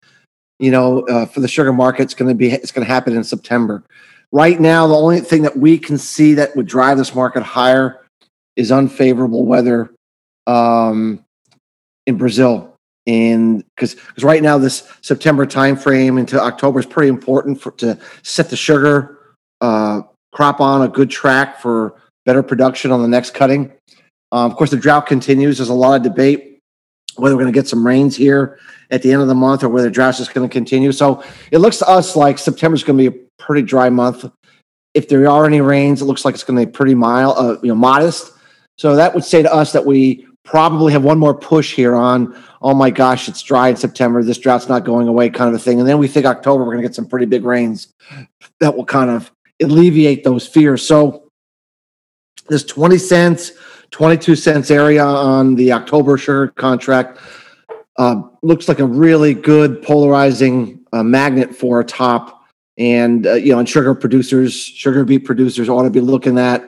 you 0.60 0.72
know, 0.72 1.04
uh, 1.04 1.26
for 1.26 1.40
the 1.40 1.48
sugar 1.48 1.72
market, 1.72 2.04
it's 2.04 2.14
going 2.14 2.28
to 2.28 2.36
be 2.36 2.52
it's 2.52 2.74
going 2.74 2.86
to 2.86 2.94
happen 2.94 3.16
in 3.16 3.24
September. 3.24 3.82
Right 4.34 4.60
now, 4.60 4.86
the 4.88 4.96
only 4.96 5.22
thing 5.22 5.44
that 5.44 5.56
we 5.56 5.78
can 5.78 5.98
see 5.98 6.34
that 6.34 6.54
would 6.58 6.68
drive 6.68 6.98
this 6.98 7.16
market 7.16 7.44
higher 7.44 8.06
is 8.58 8.74
unfavorable 8.74 9.46
weather 9.46 9.90
um, 10.48 11.24
in 12.06 12.18
Brazil 12.18 12.76
and 13.08 13.64
because 13.76 13.96
because 13.96 14.26
right 14.26 14.44
now 14.44 14.58
this 14.58 14.86
September 15.02 15.46
timeframe 15.46 16.20
into 16.20 16.42
October 16.42 16.82
is 16.82 16.86
pretty 16.86 17.08
important 17.08 17.62
for 17.62 17.72
to 17.72 17.98
set 18.22 18.50
the 18.50 18.58
sugar 18.58 19.18
uh, 19.62 20.02
crop 20.34 20.60
on 20.60 20.82
a 20.82 20.90
good 20.90 21.10
track 21.10 21.62
for 21.62 21.96
better 22.26 22.44
production 22.44 22.92
on 22.92 23.02
the 23.02 23.08
next 23.08 23.34
cutting. 23.34 23.72
Um, 24.34 24.52
of 24.52 24.58
course, 24.58 24.72
the 24.72 24.78
drought 24.78 25.06
continues. 25.06 25.58
There's 25.58 25.70
a 25.70 25.74
lot 25.74 25.96
of 25.96 26.02
debate 26.02 26.60
whether 27.16 27.36
we're 27.36 27.44
going 27.44 27.54
to 27.54 27.58
get 27.58 27.68
some 27.68 27.86
rains 27.86 28.16
here 28.16 28.58
at 28.90 29.04
the 29.04 29.12
end 29.12 29.22
of 29.22 29.28
the 29.28 29.36
month 29.36 29.64
or 29.64 29.70
whether 29.70 29.88
the 29.88 29.94
drought 29.94 30.20
is 30.20 30.28
going 30.28 30.50
to 30.50 30.52
continue. 30.52 30.92
So 30.92 31.24
it 31.52 31.60
looks 31.60 31.78
to 31.78 31.88
us 31.88 32.16
like 32.16 32.40
September 32.40 32.74
is 32.74 32.84
going 32.84 32.98
to 32.98 33.12
be 33.12 33.16
a 33.16 33.22
pretty 33.38 33.62
dry 33.62 33.90
month. 33.90 34.26
If 34.96 35.08
there 35.08 35.28
are 35.30 35.46
any 35.46 35.62
rains, 35.62 36.02
it 36.02 36.06
looks 36.06 36.26
like 36.26 36.34
it's 36.34 36.44
going 36.44 36.60
to 36.60 36.66
be 36.66 36.72
pretty 36.72 36.96
mild, 36.96 37.38
uh, 37.38 37.60
you 37.62 37.68
know, 37.68 37.76
modest. 37.76 38.34
So 38.80 38.96
that 38.96 39.14
would 39.14 39.24
say 39.24 39.44
to 39.44 39.54
us 39.54 39.72
that 39.74 39.86
we 39.86 40.26
probably 40.44 40.92
have 40.92 41.04
one 41.04 41.20
more 41.20 41.36
push 41.36 41.76
here 41.76 41.96
on 41.96 42.36
oh 42.64 42.74
my 42.74 42.90
gosh, 42.90 43.28
it's 43.28 43.44
dry 43.44 43.68
in 43.68 43.76
September. 43.76 44.24
This 44.24 44.38
drought's 44.38 44.70
not 44.70 44.86
going 44.86 45.08
away, 45.08 45.30
kind 45.30 45.54
of 45.54 45.56
a 45.56 45.64
thing. 45.64 45.80
And 45.80 45.88
then 45.88 45.98
we 45.98 46.08
think 46.08 46.26
October, 46.26 46.64
we're 46.64 46.72
going 46.72 46.82
to 46.82 46.88
get 46.88 46.96
some 46.96 47.06
pretty 47.06 47.26
big 47.26 47.44
rains 47.44 47.94
that 48.62 48.76
will 48.76 48.86
kind 48.86 49.10
of 49.10 49.32
alleviate 49.62 50.24
those 50.24 50.48
fears. 50.48 50.82
So 50.86 51.28
this 52.48 52.64
20 52.64 52.98
cents, 52.98 53.52
22 53.94 54.36
cents 54.36 54.72
area 54.72 55.06
on 55.06 55.54
the 55.54 55.72
October 55.72 56.18
sugar 56.18 56.48
contract 56.48 57.20
uh, 57.98 58.24
looks 58.42 58.68
like 58.68 58.80
a 58.80 58.86
really 58.86 59.36
good 59.36 59.84
polarizing 59.84 60.84
uh, 60.94 61.04
magnet 61.04 61.56
for 61.56 61.80
a 61.80 61.86
top. 61.86 62.44
And, 62.76 63.28
uh, 63.28 63.34
you 63.34 63.52
know, 63.52 63.60
and 63.60 63.70
sugar 63.70 63.94
producers, 63.94 64.52
sugar 64.56 65.06
beet 65.06 65.26
producers 65.26 65.70
ought 65.70 65.84
to 65.84 65.92
be 65.92 66.00
looking 66.00 66.40
at, 66.40 66.68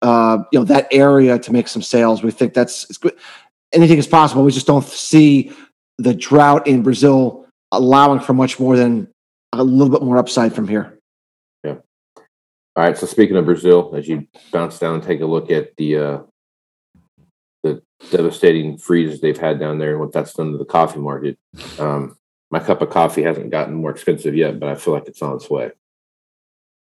uh, 0.00 0.38
you 0.52 0.58
know, 0.58 0.64
that 0.64 0.88
area 0.90 1.38
to 1.38 1.52
make 1.52 1.68
some 1.68 1.82
sales. 1.82 2.22
We 2.22 2.30
think 2.30 2.54
that's 2.54 2.84
it's 2.84 2.96
good 2.96 3.14
anything 3.74 3.98
is 3.98 4.06
possible. 4.06 4.42
We 4.42 4.52
just 4.52 4.66
don't 4.66 4.84
see 4.84 5.52
the 5.98 6.14
drought 6.14 6.66
in 6.66 6.82
Brazil 6.82 7.46
allowing 7.72 8.20
for 8.20 8.32
much 8.32 8.58
more 8.58 8.76
than 8.76 9.10
a 9.52 9.62
little 9.62 9.92
bit 9.92 10.02
more 10.02 10.16
upside 10.16 10.54
from 10.54 10.66
here. 10.66 10.98
Yeah. 11.62 11.76
All 12.74 12.84
right. 12.84 12.96
So 12.96 13.06
speaking 13.06 13.36
of 13.36 13.44
Brazil, 13.44 13.92
as 13.94 14.08
you 14.08 14.26
bounce 14.50 14.78
down 14.78 14.94
and 14.94 15.02
take 15.02 15.20
a 15.20 15.26
look 15.26 15.50
at 15.50 15.76
the 15.76 15.98
uh, 15.98 16.18
the 17.64 17.82
devastating 18.10 18.78
freezes 18.78 19.20
they've 19.20 19.38
had 19.38 19.58
down 19.58 19.78
there 19.78 19.92
and 19.92 20.00
what 20.00 20.12
that's 20.12 20.34
done 20.34 20.52
to 20.52 20.58
the 20.58 20.64
coffee 20.64 21.00
market. 21.00 21.38
Um, 21.78 22.16
my 22.50 22.60
cup 22.60 22.82
of 22.82 22.90
coffee 22.90 23.22
hasn't 23.22 23.50
gotten 23.50 23.74
more 23.74 23.90
expensive 23.90 24.36
yet, 24.36 24.60
but 24.60 24.68
I 24.68 24.76
feel 24.76 24.94
like 24.94 25.08
it's 25.08 25.22
on 25.22 25.34
its 25.34 25.50
way. 25.50 25.72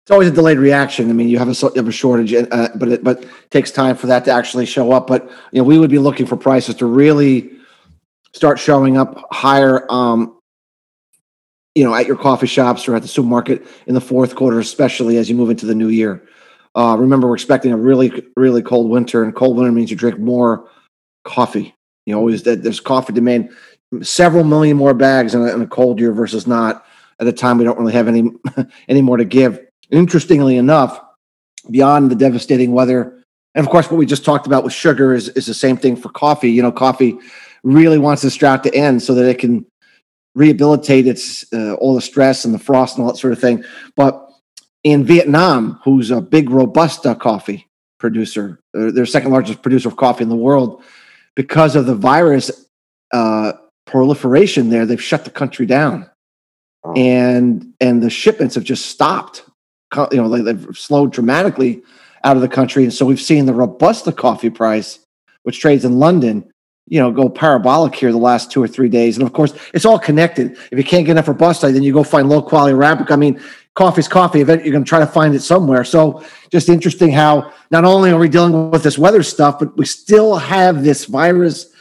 It's 0.04 0.12
always 0.12 0.28
a 0.28 0.32
delayed 0.32 0.58
reaction. 0.58 1.10
I 1.10 1.14
mean, 1.14 1.30
you 1.30 1.38
have 1.38 1.48
a, 1.48 1.54
you 1.54 1.72
have 1.78 1.88
a 1.88 1.92
shortage, 1.92 2.34
uh, 2.34 2.70
but 2.76 2.90
it, 2.90 3.04
but 3.04 3.24
it 3.24 3.30
takes 3.52 3.72
time 3.72 3.96
for 3.96 4.08
that 4.08 4.26
to 4.26 4.32
actually 4.32 4.66
show 4.66 4.92
up. 4.92 5.08
But 5.08 5.32
you 5.52 5.60
know, 5.60 5.64
we 5.64 5.78
would 5.78 5.90
be 5.90 6.00
looking 6.00 6.26
for 6.26 6.36
prices 6.36 6.76
to 6.76 6.86
really 6.86 7.52
start 8.34 8.60
showing 8.60 8.98
up 8.98 9.26
higher. 9.32 9.90
Um, 9.90 10.38
you 11.76 11.84
know, 11.84 11.96
at 11.96 12.06
your 12.06 12.18
coffee 12.18 12.46
shops 12.46 12.88
or 12.88 12.96
at 12.96 13.02
the 13.02 13.08
supermarket 13.08 13.66
in 13.88 13.94
the 13.96 14.02
fourth 14.02 14.36
quarter, 14.36 14.60
especially 14.60 15.18
as 15.18 15.30
you 15.30 15.36
move 15.36 15.50
into 15.50 15.66
the 15.66 15.74
new 15.74 15.88
year. 15.88 16.22
Uh, 16.76 16.96
remember, 17.00 17.28
we're 17.28 17.36
expecting 17.36 17.72
a 17.72 17.78
really, 17.78 18.24
really 18.36 18.62
cold 18.62 18.90
winter, 18.90 19.24
and 19.24 19.36
cold 19.36 19.58
winter 19.58 19.72
means 19.72 19.92
you 19.92 19.98
drink 19.98 20.20
more 20.20 20.70
coffee. 21.24 21.76
You 22.06 22.14
know, 22.14 22.20
always 22.20 22.44
that 22.44 22.64
there's 22.64 22.80
coffee 22.80 23.14
demand, 23.14 23.50
several 24.02 24.44
million 24.44 24.76
more 24.76 24.94
bags 24.94 25.36
in 25.36 25.42
a, 25.42 25.54
in 25.54 25.62
a 25.62 25.68
cold 25.68 26.00
year 26.00 26.12
versus 26.12 26.48
not. 26.48 26.86
At 27.20 27.28
a 27.28 27.32
time 27.32 27.58
we 27.58 27.64
don't 27.64 27.80
really 27.80 27.94
have 27.94 28.08
any 28.08 28.32
any 28.88 29.02
more 29.02 29.18
to 29.18 29.26
give. 29.26 29.60
Interestingly 29.92 30.58
enough, 30.58 31.00
beyond 31.70 32.10
the 32.10 32.16
devastating 32.16 32.72
weather, 32.72 33.24
and 33.56 33.66
of 33.66 33.72
course, 33.72 33.90
what 33.90 33.98
we 33.98 34.06
just 34.06 34.26
talked 34.26 34.48
about 34.48 34.64
with 34.64 34.74
sugar 34.74 35.14
is 35.14 35.30
is 35.30 35.46
the 35.46 35.54
same 35.54 35.78
thing 35.78 35.96
for 35.96 36.10
coffee. 36.10 36.52
You 36.52 36.64
know, 36.64 36.72
coffee 36.72 37.18
really 37.64 37.98
wants 37.98 38.22
this 38.22 38.36
drought 38.36 38.64
to 38.64 38.76
end 38.76 39.02
so 39.02 39.14
that 39.14 39.30
it 39.30 39.40
can 39.40 39.66
rehabilitate 40.36 41.06
its 41.06 41.46
uh, 41.54 41.76
all 41.76 41.94
the 41.94 42.02
stress 42.02 42.46
and 42.46 42.54
the 42.54 42.60
frost 42.60 42.98
and 42.98 43.06
all 43.06 43.12
that 43.12 43.20
sort 43.20 43.34
of 43.34 43.40
thing. 43.40 43.64
But 43.96 44.23
in 44.84 45.06
Vietnam, 45.06 45.80
who's 45.84 46.12
a 46.12 46.22
big 46.22 46.50
Robusta 46.50 47.16
coffee 47.16 47.68
producer, 48.00 48.60
uh, 48.78 48.92
their 48.92 49.06
second 49.06 49.32
largest 49.32 49.62
producer 49.62 49.88
of 49.88 49.96
coffee 49.96 50.24
in 50.24 50.30
the 50.30 50.36
world, 50.36 50.84
because 51.36 51.76
of 51.76 51.86
the 51.86 51.96
virus 51.96 52.68
uh, 53.14 53.54
proliferation 53.86 54.70
there, 54.70 54.86
they've 54.86 55.02
shut 55.02 55.24
the 55.24 55.32
country 55.32 55.66
down, 55.66 56.10
oh. 56.84 56.94
and 56.94 57.74
and 57.80 58.04
the 58.04 58.10
shipments 58.10 58.56
have 58.56 58.64
just 58.64 58.88
stopped. 58.88 59.44
You 60.12 60.18
know, 60.18 60.30
they've 60.42 60.78
slowed 60.78 61.14
dramatically 61.14 61.84
out 62.24 62.36
of 62.36 62.42
the 62.42 62.50
country, 62.50 62.84
and 62.84 62.94
so 62.94 63.06
we've 63.06 63.22
seen 63.22 63.46
the 63.46 63.54
Robusta 63.54 64.12
coffee 64.12 64.50
price, 64.50 65.00
which 65.44 65.60
trades 65.60 65.86
in 65.86 66.00
London, 66.00 66.52
you 66.88 67.00
know, 67.00 67.12
go 67.12 67.30
parabolic 67.30 67.96
here 67.96 68.12
the 68.12 68.18
last 68.18 68.52
two 68.52 68.62
or 68.62 68.68
three 68.68 68.90
days. 68.90 69.18
And 69.18 69.26
of 69.26 69.34
course, 69.34 69.54
it's 69.74 69.86
all 69.86 69.98
connected. 69.98 70.58
If 70.72 70.78
you 70.78 70.84
can't 70.84 71.06
get 71.06 71.14
enough 71.14 71.28
Robusta, 71.28 71.72
then 71.72 71.84
you 71.84 71.94
go 71.94 72.04
find 72.04 72.28
low 72.30 72.42
quality 72.42 72.76
Arabica. 72.76 73.12
I 73.12 73.16
mean, 73.16 73.42
coffee's 73.74 74.08
coffee. 74.08 74.42
Event, 74.42 74.64
you're 74.64 74.74
going 74.74 74.84
to 74.84 74.90
try 74.90 75.00
to 75.00 75.08
find 75.08 75.34
it 75.34 75.42
somewhere. 75.42 75.84
So 75.84 76.24
just 76.52 76.70
interesting 76.70 77.12
how 77.12 77.52
not 77.72 77.86
only 77.86 78.12
are 78.12 78.20
we 78.20 78.28
dealing 78.30 78.70
with 78.70 78.84
this 78.84 78.98
weather 78.98 79.24
stuff, 79.24 79.60
but 79.60 79.76
we 79.78 79.86
still 79.86 80.36
have 80.36 80.84
this 80.84 81.06
virus 81.06 81.74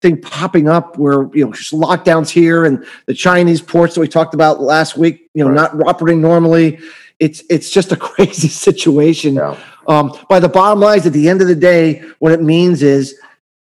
thing 0.00 0.20
popping 0.20 0.68
up 0.68 0.98
where, 0.98 1.28
you 1.34 1.44
know, 1.44 1.52
just 1.52 1.72
lockdowns 1.72 2.28
here 2.30 2.64
and 2.64 2.84
the 3.06 3.14
Chinese 3.14 3.60
ports 3.60 3.94
that 3.94 4.00
we 4.00 4.08
talked 4.08 4.34
about 4.34 4.60
last 4.60 4.96
week, 4.96 5.30
you 5.34 5.42
know, 5.42 5.50
right. 5.50 5.74
not 5.74 5.88
operating 5.88 6.20
normally. 6.20 6.78
It's, 7.18 7.42
it's 7.50 7.70
just 7.70 7.90
a 7.90 7.96
crazy 8.12 8.48
situation. 8.48 9.34
Yeah. 9.34 9.58
Um, 9.88 10.16
by 10.28 10.40
the 10.40 10.48
bottom 10.48 10.80
lines, 10.80 11.06
at 11.06 11.12
the 11.12 11.28
end 11.28 11.42
of 11.42 11.48
the 11.48 11.54
day, 11.54 12.02
what 12.18 12.32
it 12.32 12.42
means 12.42 12.82
is 12.82 13.18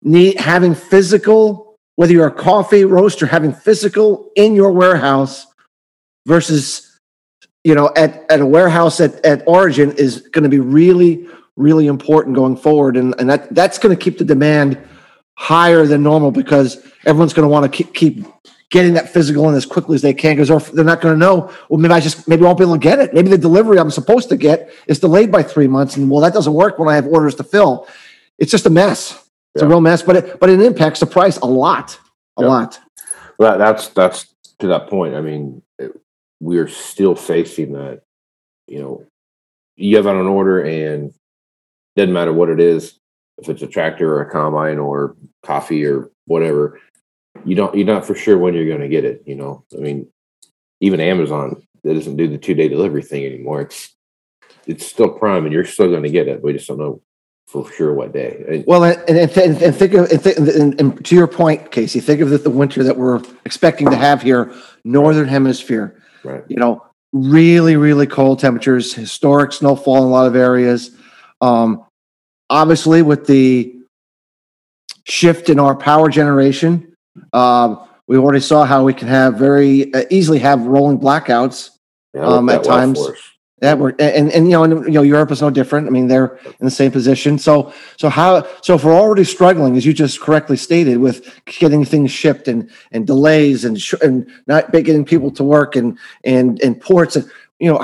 need 0.01 0.39
having 0.39 0.75
physical, 0.75 1.77
whether 1.96 2.13
you're 2.13 2.27
a 2.27 2.32
coffee 2.32 2.86
roaster, 2.86 3.25
having 3.25 3.54
physical 3.54 4.32
in 4.36 4.56
your 4.56 4.72
warehouse 4.72 5.46
versus, 6.25 7.00
you 7.63 7.75
know, 7.75 7.92
at, 7.96 8.30
at 8.32 8.42
a 8.42 8.46
warehouse 8.46 9.00
at, 9.00 9.24
at 9.25 9.44
origin 9.48 9.92
is 9.94 10.22
going 10.22 10.44
to 10.44 10.50
be 10.50 10.60
really, 10.60 11.27
really 11.56 11.88
important 11.88 12.36
going 12.36 12.56
forward. 12.56 12.98
And, 12.98 13.16
and 13.20 13.30
that, 13.30 13.54
that's 13.54 13.77
going 13.77 13.96
to 13.96 14.01
keep 14.01 14.18
the 14.18 14.25
demand 14.25 14.77
higher 15.36 15.86
than 15.86 16.04
normal 16.04 16.32
because 16.32 16.84
everyone's 17.06 17.34
going 17.34 17.48
to 17.48 17.51
want 17.51 17.72
to 17.72 17.75
keep, 17.75 17.94
keep 17.94 18.25
getting 18.70 18.96
that 18.96 19.10
physical 19.10 19.48
in 19.50 19.56
as 19.56 19.66
quickly 19.66 19.96
as 19.96 20.01
they 20.01 20.13
can 20.13 20.36
because 20.36 20.72
they're 20.72 20.84
not 20.84 21.00
going 21.00 21.13
to 21.13 21.20
know 21.20 21.50
well 21.70 21.80
maybe 21.80 21.94
i 21.94 22.00
just 22.00 22.27
maybe 22.27 22.44
i 22.44 22.46
won't 22.46 22.58
be 22.58 22.66
able 22.66 22.74
to 22.74 22.80
get 22.80 23.00
it. 23.00 23.13
Maybe 23.13 23.30
the 23.30 23.38
delivery 23.38 23.80
i'm 23.80 23.92
supposed 23.92 24.27
to 24.30 24.36
get 24.36 24.74
is 24.88 25.00
delayed 25.00 25.32
by 25.32 25.44
three 25.44 25.68
months 25.68 25.96
and 25.96 26.10
well 26.10 26.20
that 26.22 26.34
doesn't 26.34 26.54
work 26.54 26.77
when 26.77 26.89
i 26.89 26.96
have 26.96 27.06
orders 27.06 27.36
to 27.36 27.44
fill. 27.44 27.88
It's 28.38 28.51
just 28.51 28.66
a 28.66 28.70
mess 28.70 29.26
it's 29.57 29.63
yeah. 29.63 29.67
a 29.67 29.69
real 29.69 29.81
mess, 29.81 30.03
but 30.03 30.15
it 30.15 30.39
but 30.39 30.51
it 30.51 30.61
impacts 30.61 30.99
the 30.99 31.07
price 31.07 31.37
a 31.37 31.47
lot, 31.47 31.99
a 32.37 32.43
yeah. 32.43 32.47
lot. 32.47 32.79
Well, 33.39 33.57
that's 33.57 33.87
that's 33.89 34.35
to 34.59 34.67
that 34.67 34.87
point. 34.87 35.15
I 35.15 35.21
mean, 35.21 35.63
it, 35.79 35.99
we're 36.39 36.67
still 36.67 37.15
facing 37.15 37.73
that. 37.73 38.03
You 38.67 38.79
know, 38.79 39.05
you 39.75 39.95
have 39.95 40.05
on 40.05 40.15
an 40.15 40.27
order, 40.27 40.61
and 40.61 41.11
doesn't 41.95 42.13
matter 42.13 42.33
what 42.33 42.49
it 42.49 42.59
is, 42.59 42.99
if 43.39 43.49
it's 43.49 43.63
a 43.63 43.67
tractor 43.67 44.13
or 44.13 44.21
a 44.21 44.29
combine 44.29 44.77
or 44.77 45.15
coffee 45.43 45.83
or 45.85 46.11
whatever, 46.25 46.79
you 47.43 47.55
don't 47.55 47.73
you're 47.73 47.87
not 47.87 48.05
for 48.05 48.13
sure 48.13 48.37
when 48.37 48.53
you're 48.53 48.67
going 48.67 48.81
to 48.81 48.87
get 48.87 49.05
it. 49.05 49.23
You 49.25 49.37
know, 49.37 49.65
I 49.75 49.79
mean, 49.79 50.07
even 50.81 50.99
Amazon 50.99 51.63
that 51.83 51.95
doesn't 51.95 52.17
do 52.17 52.27
the 52.27 52.37
two 52.37 52.53
day 52.53 52.67
delivery 52.67 53.01
thing 53.01 53.25
anymore. 53.25 53.61
It's 53.61 53.95
it's 54.67 54.85
still 54.85 55.09
prime, 55.09 55.45
and 55.45 55.53
you're 55.53 55.65
still 55.65 55.89
going 55.89 56.03
to 56.03 56.09
get 56.09 56.27
it. 56.27 56.43
We 56.43 56.53
just 56.53 56.67
don't 56.67 56.77
know 56.77 57.01
for 57.48 57.72
sure 57.72 57.94
what 57.94 58.12
day. 58.12 58.63
Well, 58.68 58.84
and, 58.84 59.00
and, 59.08 59.20
and 59.38 59.75
think 59.75 59.94
of 59.94 60.12
and, 60.12 60.24
th- 60.24 60.38
and, 60.38 60.80
and, 60.80 61.06
to 61.06 61.16
your 61.16 61.27
point, 61.27 61.72
Casey, 61.72 62.01
think 62.01 62.20
of 62.20 62.30
the, 62.30 62.38
the 62.38 62.50
winter 62.50 62.84
that 62.84 62.98
we're 62.98 63.22
expecting 63.46 63.89
to 63.89 63.96
have 63.96 64.22
here, 64.22 64.54
northern 64.84 65.27
hemisphere. 65.27 66.01
Right. 66.24 66.44
You 66.50 66.58
know, 66.58 66.86
really, 67.13 67.77
really 67.77 68.06
cold 68.06 68.39
temperatures, 68.39 68.94
historic 68.94 69.54
snowfall 69.54 69.98
in 69.98 70.04
a 70.04 70.08
lot 70.08 70.27
of 70.27 70.36
areas. 70.36 70.92
Um, 71.39 71.86
obviously, 72.50 73.01
with 73.01 73.27
the 73.27 73.74
shift 75.06 75.50
in 75.50 75.58
our 75.58 75.75
power 75.75 76.10
generation, 76.10 76.96
uh, 77.32 77.77
we 78.08 78.18
already 78.18 78.42
saw 78.42 78.66
how 78.66 78.84
we 78.84 78.94
can 78.94 79.08
have 79.08 79.36
very 79.36 79.94
uh, 79.94 80.04
easily 80.10 80.39
have 80.39 80.62
rolling 80.66 81.00
blackouts 81.00 81.70
yeah, 82.13 82.25
um, 82.25 82.50
at 82.50 82.66
times. 82.66 83.00
That 83.59 83.79
worked, 83.79 83.99
and, 83.99 84.31
and 84.31 84.45
you 84.45 84.51
know, 84.51 84.63
and, 84.63 84.85
you 84.85 84.91
know, 84.91 85.01
Europe 85.01 85.31
is 85.31 85.41
no 85.41 85.49
different. 85.49 85.87
I 85.87 85.89
mean, 85.89 86.07
they're 86.07 86.37
in 86.45 86.65
the 86.65 86.69
same 86.69 86.91
position. 86.91 87.39
So, 87.39 87.73
so 87.97 88.07
how? 88.07 88.47
So, 88.61 88.75
if 88.75 88.83
we're 88.83 88.93
already 88.93 89.23
struggling, 89.23 89.75
as 89.75 89.83
you 89.83 89.93
just 89.93 90.21
correctly 90.21 90.57
stated, 90.57 90.99
with 90.99 91.41
getting 91.45 91.83
things 91.83 92.11
shipped 92.11 92.47
and 92.47 92.69
and 92.91 93.07
delays 93.07 93.65
and 93.65 93.81
sh- 93.81 93.95
and 94.03 94.29
not 94.45 94.71
getting 94.71 95.03
people 95.03 95.31
to 95.31 95.43
work 95.43 95.75
and 95.75 95.97
and 96.23 96.61
and 96.61 96.79
ports, 96.79 97.15
and 97.15 97.27
you 97.57 97.73
know, 97.73 97.83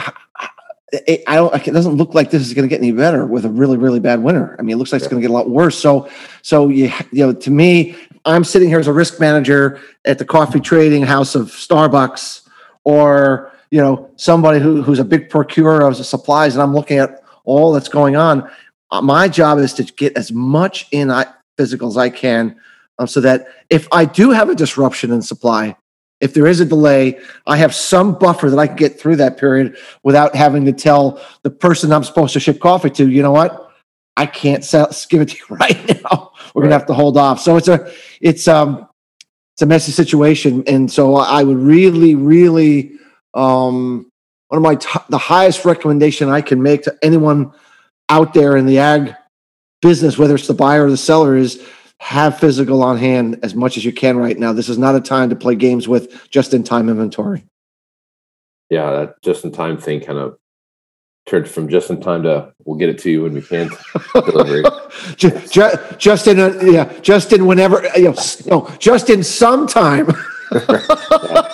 it, 0.91 1.23
I 1.25 1.37
don't. 1.37 1.67
It 1.67 1.71
doesn't 1.71 1.95
look 1.95 2.13
like 2.13 2.29
this 2.29 2.43
is 2.43 2.53
going 2.53 2.69
to 2.69 2.69
get 2.69 2.79
any 2.79 2.91
better 2.91 3.25
with 3.25 3.43
a 3.43 3.49
really 3.49 3.77
really 3.77 3.99
bad 3.99 4.21
winter. 4.21 4.55
I 4.59 4.61
mean, 4.61 4.75
it 4.75 4.77
looks 4.77 4.91
like 4.91 5.01
yeah. 5.01 5.05
it's 5.05 5.11
going 5.11 5.23
to 5.23 5.27
get 5.27 5.31
a 5.31 5.35
lot 5.35 5.49
worse. 5.49 5.77
So, 5.77 6.07
so 6.43 6.69
you 6.69 6.91
you 7.11 7.25
know, 7.25 7.33
to 7.33 7.49
me, 7.49 7.95
I'm 8.25 8.43
sitting 8.43 8.69
here 8.69 8.79
as 8.79 8.87
a 8.87 8.93
risk 8.93 9.19
manager 9.19 9.81
at 10.05 10.19
the 10.19 10.25
coffee 10.25 10.59
trading 10.59 11.01
house 11.01 11.33
of 11.33 11.47
Starbucks 11.47 12.47
or 12.83 13.52
you 13.73 13.81
know 13.81 14.07
somebody 14.17 14.59
who, 14.59 14.83
who's 14.83 14.99
a 14.99 15.03
big 15.03 15.31
procurer 15.31 15.81
of 15.81 15.95
supplies 15.97 16.53
and 16.53 16.61
i'm 16.61 16.75
looking 16.75 16.99
at 16.99 17.23
all 17.43 17.73
that's 17.73 17.89
going 17.89 18.15
on. 18.15 18.49
Uh, 18.91 19.01
my 19.01 19.27
job 19.27 19.57
is 19.57 19.73
to 19.73 19.83
get 19.83 20.15
as 20.15 20.31
much 20.31 20.87
in 20.91 21.11
physical 21.57 21.87
as 21.87 21.97
i 21.97 22.07
can 22.07 22.55
um, 22.99 23.07
so 23.07 23.19
that 23.19 23.47
if 23.71 23.87
i 23.91 24.05
do 24.05 24.29
have 24.29 24.47
a 24.47 24.55
disruption 24.55 25.11
in 25.11 25.23
supply 25.23 25.75
if 26.21 26.35
there 26.35 26.45
is 26.45 26.59
a 26.59 26.65
delay 26.65 27.19
i 27.47 27.57
have 27.57 27.73
some 27.73 28.13
buffer 28.19 28.51
that 28.51 28.59
i 28.59 28.67
can 28.67 28.75
get 28.75 28.99
through 28.99 29.15
that 29.15 29.37
period 29.37 29.75
without 30.03 30.35
having 30.35 30.63
to 30.65 30.71
tell 30.71 31.19
the 31.41 31.49
person 31.49 31.91
i'm 31.91 32.03
supposed 32.03 32.33
to 32.33 32.39
ship 32.39 32.59
coffee 32.59 32.91
to 32.91 33.09
you 33.09 33.23
know 33.23 33.31
what? 33.31 33.59
I 34.15 34.27
can't 34.27 34.63
sell, 34.63 34.91
give 35.09 35.21
it 35.21 35.29
to 35.29 35.37
you 35.37 35.55
right 35.55 36.03
now. 36.03 36.31
We're 36.53 36.61
right. 36.61 36.67
gonna 36.67 36.77
have 36.77 36.85
to 36.85 36.93
hold 36.93 37.17
off. 37.17 37.39
So 37.39 37.57
it's 37.57 37.67
a 37.67 37.91
it's 38.21 38.47
um 38.47 38.87
it's 39.55 39.63
a 39.63 39.65
messy 39.65 39.91
situation 39.91 40.63
and 40.67 40.91
so 40.91 41.15
i 41.15 41.43
would 41.43 41.57
really 41.57 42.15
really 42.15 42.93
um, 43.33 44.09
one 44.49 44.57
of 44.57 44.63
my 44.63 44.75
t- 44.75 45.05
the 45.09 45.17
highest 45.17 45.65
recommendation 45.65 46.29
I 46.29 46.41
can 46.41 46.61
make 46.61 46.83
to 46.83 46.97
anyone 47.01 47.51
out 48.09 48.33
there 48.33 48.55
in 48.57 48.65
the 48.65 48.79
ag 48.79 49.15
business, 49.81 50.17
whether 50.17 50.35
it's 50.35 50.47
the 50.47 50.53
buyer 50.53 50.85
or 50.85 50.89
the 50.89 50.97
seller, 50.97 51.35
is 51.35 51.65
have 51.99 52.39
physical 52.39 52.83
on 52.83 52.97
hand 52.97 53.39
as 53.43 53.55
much 53.55 53.77
as 53.77 53.85
you 53.85 53.91
can 53.91 54.17
right 54.17 54.37
now. 54.37 54.53
This 54.53 54.69
is 54.69 54.77
not 54.77 54.95
a 54.95 55.01
time 55.01 55.29
to 55.29 55.35
play 55.35 55.55
games 55.55 55.87
with 55.87 56.29
just 56.29 56.53
in 56.53 56.63
time 56.63 56.89
inventory. 56.89 57.45
Yeah, 58.69 58.91
that 58.91 59.21
just 59.21 59.45
in 59.45 59.51
time 59.51 59.77
thing 59.77 60.01
kind 60.01 60.19
of 60.19 60.37
turned 61.25 61.47
from 61.47 61.69
just 61.69 61.89
in 61.89 62.01
time 62.01 62.23
to 62.23 62.53
we'll 62.65 62.77
get 62.77 62.89
it 62.89 62.99
to 62.99 63.09
you 63.09 63.23
when 63.23 63.33
we 63.33 63.41
can 63.41 63.69
delivery. 64.13 64.63
just, 65.15 65.53
just 65.97 66.27
in 66.27 66.39
a, 66.39 66.71
yeah, 66.71 66.91
just 66.99 67.31
in 67.31 67.45
whenever 67.45 67.81
you 67.95 68.03
know, 68.03 68.15
no, 68.47 68.69
just 68.79 69.09
in 69.09 69.23
some 69.23 69.65
time. 69.65 70.07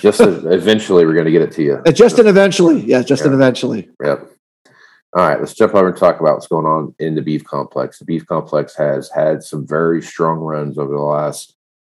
just 0.00 0.20
eventually, 0.20 1.04
we're 1.04 1.14
going 1.14 1.26
to 1.26 1.32
get 1.32 1.42
it 1.42 1.52
to 1.52 1.62
you. 1.62 1.82
Uh, 1.86 1.92
just 1.92 2.18
and 2.18 2.28
eventually, 2.28 2.80
yeah, 2.80 3.02
just 3.02 3.22
yeah. 3.22 3.26
and 3.26 3.34
eventually. 3.34 3.90
Yep. 4.02 4.28
All 5.14 5.28
right, 5.28 5.38
let's 5.38 5.54
jump 5.54 5.74
over 5.74 5.88
and 5.88 5.96
talk 5.96 6.20
about 6.20 6.34
what's 6.34 6.46
going 6.46 6.64
on 6.64 6.94
in 6.98 7.14
the 7.14 7.20
beef 7.20 7.44
complex. 7.44 7.98
The 7.98 8.06
beef 8.06 8.24
complex 8.26 8.74
has 8.76 9.10
had 9.10 9.42
some 9.42 9.66
very 9.66 10.00
strong 10.00 10.38
runs 10.38 10.78
over 10.78 10.94
the 10.94 11.02
last, 11.02 11.54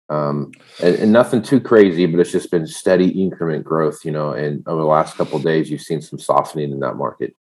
um, 0.09 0.53
and, 0.83 0.95
and, 0.97 1.13
nothing 1.13 1.43
too 1.43 1.61
crazy, 1.61 2.07
but 2.07 2.21
it's 2.21 2.33
just 2.33 2.51
been 2.51 2.67
steady 2.67 3.09
increment 3.09 3.65
growth. 3.65 4.03
You 4.05 4.13
know, 4.13 4.33
and 4.33 4.67
over 4.67 4.81
the 4.81 4.87
last 4.87 5.17
couple 5.17 5.39
days, 5.41 5.71
you've 5.71 5.83
seen 5.83 6.01
some 6.01 6.19
softening 6.19 6.73
in 6.73 6.81
that 6.81 6.97
market. 6.97 7.37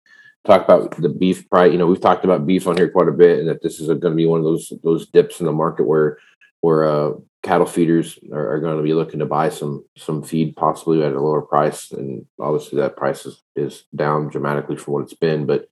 talk 0.46 0.66
about 0.66 0.92
the 0.98 1.08
beef 1.08 1.50
price. 1.50 1.72
You 1.72 1.78
know, 1.78 1.88
we've 1.88 2.02
talked 2.02 2.26
about 2.26 2.46
beef 2.46 2.68
on 2.68 2.76
here 2.76 2.90
quite 2.90 3.08
a 3.08 3.14
bit, 3.14 3.40
and 3.40 3.48
that 3.48 3.64
this 3.64 3.80
is 3.80 3.88
going 3.88 4.02
to 4.02 4.12
be 4.12 4.26
one 4.26 4.40
of 4.40 4.46
those 4.46 4.74
those 4.84 5.08
dips 5.08 5.40
in 5.40 5.46
the 5.46 5.54
market 5.54 5.86
where 5.86 6.18
where 6.60 6.84
uh, 6.84 7.12
cattle 7.44 7.66
feeders 7.66 8.20
are, 8.32 8.54
are, 8.54 8.60
going 8.60 8.78
to 8.78 8.84
be 8.84 8.94
looking 8.94 9.20
to 9.20 9.26
buy 9.26 9.50
some 9.50 9.84
some 9.98 10.24
feed 10.24 10.56
possibly 10.56 11.04
at 11.04 11.14
a 11.14 11.20
lower 11.20 11.42
price, 11.42 11.92
and 11.92 12.26
obviously 12.40 12.80
that 12.80 12.96
price 12.96 13.26
is, 13.26 13.42
is 13.56 13.86
down 13.96 14.30
dramatically 14.30 14.76
from 14.76 14.94
what 14.94 15.04
it's 15.04 15.14
been. 15.14 15.46
But 15.46 15.70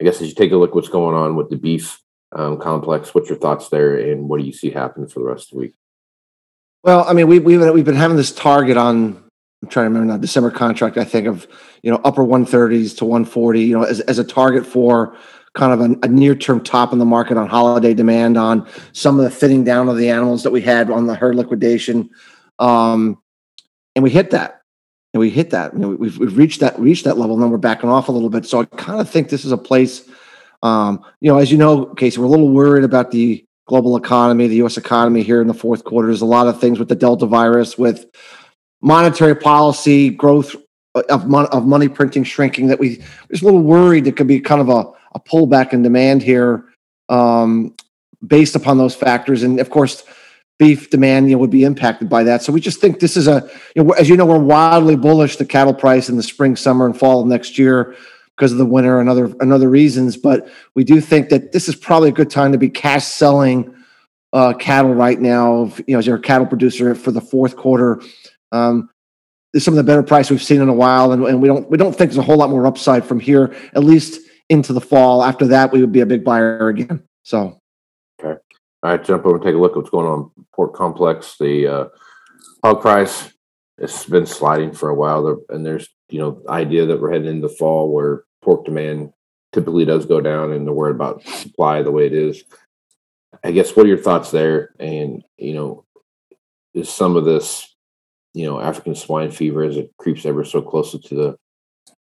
I 0.00 0.04
guess 0.04 0.20
as 0.20 0.28
you 0.28 0.34
take 0.34 0.52
a 0.52 0.56
look 0.56 0.74
what's 0.74 0.88
going 0.88 1.16
on 1.16 1.36
with 1.36 1.48
the 1.48 1.56
beef 1.56 2.00
um, 2.32 2.58
complex, 2.58 3.14
what's 3.14 3.28
your 3.28 3.38
thoughts 3.38 3.68
there, 3.68 3.96
and 3.96 4.28
what 4.28 4.40
do 4.40 4.46
you 4.46 4.52
see 4.52 4.70
happening 4.70 5.08
for 5.08 5.20
the 5.20 5.26
rest 5.26 5.46
of 5.46 5.50
the 5.56 5.58
week? 5.58 5.74
Well, 6.84 7.04
I 7.08 7.12
mean, 7.12 7.26
we, 7.26 7.38
we've 7.38 7.60
we've 7.72 7.84
been 7.84 7.94
having 7.94 8.16
this 8.16 8.32
target 8.32 8.76
on. 8.76 9.22
I'm 9.62 9.68
trying 9.68 9.84
to 9.84 9.90
remember 9.90 10.12
now. 10.12 10.18
December 10.18 10.50
contract, 10.50 10.98
I 10.98 11.04
think 11.04 11.26
of 11.26 11.46
you 11.82 11.90
know 11.90 12.00
upper 12.04 12.22
130s 12.22 12.96
to 12.98 13.04
140. 13.04 13.60
You 13.60 13.78
know, 13.78 13.84
as 13.84 14.00
as 14.00 14.18
a 14.18 14.24
target 14.24 14.66
for 14.66 15.16
kind 15.54 15.72
of 15.72 15.80
a, 15.80 16.06
a 16.06 16.08
near 16.08 16.34
term 16.34 16.62
top 16.62 16.92
in 16.92 16.98
the 16.98 17.04
market 17.04 17.36
on 17.36 17.48
holiday 17.48 17.94
demand 17.94 18.36
on 18.36 18.66
some 18.92 19.18
of 19.18 19.24
the 19.24 19.30
thinning 19.30 19.64
down 19.64 19.88
of 19.88 19.96
the 19.96 20.08
animals 20.08 20.42
that 20.42 20.50
we 20.50 20.60
had 20.60 20.90
on 20.90 21.06
the 21.06 21.14
herd 21.14 21.34
liquidation, 21.34 22.08
um, 22.58 23.20
and 23.94 24.02
we 24.02 24.10
hit 24.10 24.30
that. 24.30 24.60
And 25.14 25.20
we 25.20 25.28
hit 25.28 25.50
that. 25.50 25.74
We've 25.74 26.16
we've 26.16 26.38
reached 26.38 26.60
that 26.60 26.78
reached 26.78 27.04
that 27.04 27.18
level. 27.18 27.34
And 27.34 27.42
then 27.42 27.50
we're 27.50 27.58
backing 27.58 27.90
off 27.90 28.08
a 28.08 28.12
little 28.12 28.30
bit. 28.30 28.46
So 28.46 28.60
I 28.60 28.64
kind 28.64 28.98
of 28.98 29.10
think 29.10 29.28
this 29.28 29.44
is 29.44 29.52
a 29.52 29.58
place. 29.58 30.08
Um, 30.62 31.04
you 31.20 31.30
know, 31.30 31.38
as 31.38 31.52
you 31.52 31.58
know, 31.58 31.86
Casey, 31.86 32.18
we're 32.18 32.26
a 32.26 32.30
little 32.30 32.50
worried 32.50 32.84
about 32.84 33.10
the 33.10 33.44
global 33.66 33.96
economy, 33.96 34.48
the 34.48 34.56
U.S. 34.56 34.78
economy 34.78 35.22
here 35.22 35.42
in 35.42 35.48
the 35.48 35.54
fourth 35.54 35.84
quarter. 35.84 36.08
There's 36.08 36.22
a 36.22 36.26
lot 36.26 36.46
of 36.46 36.58
things 36.60 36.78
with 36.78 36.88
the 36.88 36.94
Delta 36.94 37.26
virus, 37.26 37.76
with 37.76 38.06
monetary 38.80 39.36
policy, 39.36 40.08
growth 40.08 40.56
of, 40.94 41.28
mon- 41.28 41.46
of 41.46 41.66
money 41.66 41.88
printing 41.88 42.24
shrinking. 42.24 42.68
That 42.68 42.78
we 42.78 42.96
just 43.30 43.42
a 43.42 43.44
little 43.44 43.62
worried 43.62 44.04
that 44.04 44.16
could 44.16 44.26
be 44.26 44.40
kind 44.40 44.62
of 44.62 44.70
a, 44.70 44.84
a 45.14 45.20
pullback 45.20 45.72
in 45.72 45.82
demand 45.82 46.22
here, 46.22 46.64
um, 47.08 47.74
based 48.26 48.56
upon 48.56 48.78
those 48.78 48.94
factors. 48.94 49.42
And 49.42 49.60
of 49.60 49.70
course, 49.70 50.04
beef 50.58 50.90
demand 50.90 51.28
you 51.28 51.34
know 51.34 51.40
would 51.40 51.50
be 51.50 51.64
impacted 51.64 52.08
by 52.08 52.22
that. 52.24 52.42
So 52.42 52.52
we 52.52 52.60
just 52.60 52.80
think 52.80 53.00
this 53.00 53.16
is 53.16 53.26
a 53.26 53.48
you 53.74 53.82
know, 53.82 53.92
as 53.94 54.08
you 54.08 54.16
know 54.16 54.26
we're 54.26 54.38
wildly 54.38 54.96
bullish 54.96 55.36
the 55.36 55.44
cattle 55.44 55.74
price 55.74 56.08
in 56.08 56.16
the 56.16 56.22
spring, 56.22 56.56
summer, 56.56 56.86
and 56.86 56.98
fall 56.98 57.20
of 57.20 57.26
next 57.26 57.58
year 57.58 57.96
because 58.36 58.52
of 58.52 58.58
the 58.58 58.66
winter 58.66 59.00
and 59.00 59.08
other 59.08 59.26
and 59.40 59.52
other 59.52 59.68
reasons. 59.68 60.16
But 60.16 60.48
we 60.74 60.84
do 60.84 61.00
think 61.00 61.28
that 61.30 61.52
this 61.52 61.68
is 61.68 61.76
probably 61.76 62.10
a 62.10 62.12
good 62.12 62.30
time 62.30 62.52
to 62.52 62.58
be 62.58 62.68
cash 62.68 63.04
selling 63.04 63.74
uh, 64.32 64.54
cattle 64.54 64.94
right 64.94 65.20
now. 65.20 65.72
You 65.86 65.94
know, 65.94 65.98
as 65.98 66.06
you're 66.06 66.16
a 66.16 66.20
cattle 66.20 66.46
producer 66.46 66.94
for 66.94 67.10
the 67.10 67.20
fourth 67.20 67.56
quarter, 67.56 68.00
um, 68.52 68.88
some 69.56 69.74
of 69.74 69.76
the 69.76 69.84
better 69.84 70.02
price 70.02 70.30
we've 70.30 70.42
seen 70.42 70.60
in 70.60 70.68
a 70.68 70.74
while, 70.74 71.12
and, 71.12 71.24
and 71.24 71.42
we 71.42 71.48
don't 71.48 71.68
we 71.70 71.76
don't 71.76 71.92
think 71.92 72.10
there's 72.10 72.18
a 72.18 72.22
whole 72.22 72.36
lot 72.38 72.50
more 72.50 72.66
upside 72.66 73.04
from 73.04 73.20
here, 73.20 73.54
at 73.74 73.84
least 73.84 74.20
into 74.52 74.72
the 74.74 74.80
fall. 74.80 75.24
After 75.24 75.46
that, 75.48 75.72
we 75.72 75.80
would 75.80 75.92
be 75.92 76.00
a 76.00 76.06
big 76.06 76.24
buyer 76.24 76.68
again. 76.68 77.02
So, 77.24 77.58
okay, 78.20 78.38
all 78.82 78.90
right, 78.90 79.02
jump 79.02 79.24
over 79.24 79.36
and 79.36 79.44
take 79.44 79.54
a 79.54 79.58
look 79.58 79.72
at 79.72 79.76
what's 79.78 79.90
going 79.90 80.06
on 80.06 80.30
pork 80.54 80.74
complex. 80.74 81.36
The 81.38 81.66
uh, 81.66 81.88
hog 82.62 82.80
price 82.80 83.32
it's 83.78 84.04
been 84.04 84.26
sliding 84.26 84.72
for 84.72 84.90
a 84.90 84.94
while, 84.94 85.40
and 85.48 85.64
there's 85.64 85.88
you 86.08 86.18
know 86.18 86.42
idea 86.48 86.86
that 86.86 87.00
we're 87.00 87.12
heading 87.12 87.28
into 87.28 87.48
fall 87.48 87.92
where 87.92 88.24
pork 88.42 88.64
demand 88.64 89.12
typically 89.52 89.84
does 89.84 90.06
go 90.06 90.20
down, 90.20 90.52
and 90.52 90.66
they're 90.66 90.74
worried 90.74 90.96
about 90.96 91.22
supply 91.22 91.82
the 91.82 91.90
way 91.90 92.06
it 92.06 92.12
is. 92.12 92.44
I 93.42 93.50
guess 93.50 93.74
what 93.74 93.86
are 93.86 93.88
your 93.88 93.98
thoughts 93.98 94.30
there? 94.30 94.74
And 94.78 95.24
you 95.38 95.54
know, 95.54 95.84
is 96.74 96.88
some 96.88 97.16
of 97.16 97.24
this, 97.24 97.74
you 98.34 98.46
know, 98.46 98.60
African 98.60 98.94
swine 98.94 99.30
fever 99.30 99.62
as 99.62 99.76
it 99.76 99.92
creeps 99.98 100.26
ever 100.26 100.44
so 100.44 100.60
closer 100.60 100.98
to 100.98 101.14
the 101.14 101.36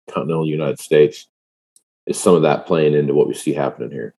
continental 0.10 0.48
United 0.48 0.80
States, 0.80 1.28
is 2.06 2.20
some 2.20 2.36
of 2.36 2.42
that 2.44 2.66
playing 2.66 2.94
into 2.94 3.14
what 3.14 3.28
we 3.28 3.34
see 3.34 3.54
happening 3.54 3.92
here? 3.92 4.16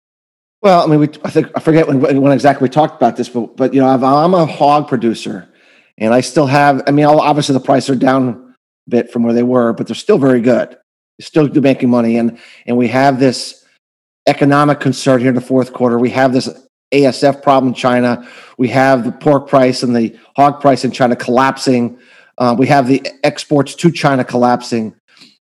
Well, 0.63 0.83
I 0.83 0.87
mean, 0.87 1.01
we, 1.01 1.09
I 1.25 1.31
think 1.31 1.51
I 1.55 1.61
forget 1.61 1.87
when, 1.87 2.01
when 2.01 2.33
exactly 2.33 2.65
we 2.65 2.71
talked 2.71 2.97
about 2.97 3.17
this, 3.17 3.29
but 3.29 3.57
but 3.57 3.75
you 3.75 3.81
know, 3.81 3.89
I'm 3.89 4.35
a 4.35 4.47
hog 4.47 4.89
producer, 4.89 5.49
and 5.99 6.15
I 6.15 6.23
still 6.23 6.47
have. 6.47 6.83
I 6.87 6.91
mean, 6.91 7.05
obviously 7.05 7.53
the 7.53 7.61
prices 7.61 7.91
are 7.91 7.99
down 7.99 8.29
a 8.29 8.91
bit 8.91 9.11
from 9.11 9.25
where 9.25 9.35
they 9.35 9.43
were, 9.43 9.75
but 9.75 9.87
they're 9.87 9.95
still 9.95 10.19
very 10.19 10.41
good. 10.41 10.77
still 11.21 11.49
making 11.49 11.91
money, 11.91 12.17
and 12.17 12.39
and 12.67 12.79
we 12.79 12.89
have 12.89 13.21
this 13.21 13.65
economic 14.27 14.81
concern 14.81 15.21
here 15.21 15.29
in 15.29 15.35
the 15.35 15.41
fourth 15.41 15.75
quarter. 15.75 15.99
We 15.99 16.11
have 16.11 16.33
this 16.33 16.49
ASF 16.93 17.43
problem 17.43 17.69
in 17.69 17.75
China. 17.75 18.27
We 18.57 18.69
have 18.69 19.05
the 19.05 19.13
pork 19.13 19.49
price 19.49 19.83
and 19.83 19.95
the 19.95 20.19
hog 20.37 20.61
price 20.61 20.85
in 20.85 20.93
China 20.93 21.15
collapsing. 21.15 21.99
Uh, 22.39 22.57
we 22.59 22.67
have 22.69 22.89
the 22.89 23.07
exports 23.23 23.75
to 23.75 23.91
China 23.91 24.25
collapsing. 24.25 24.95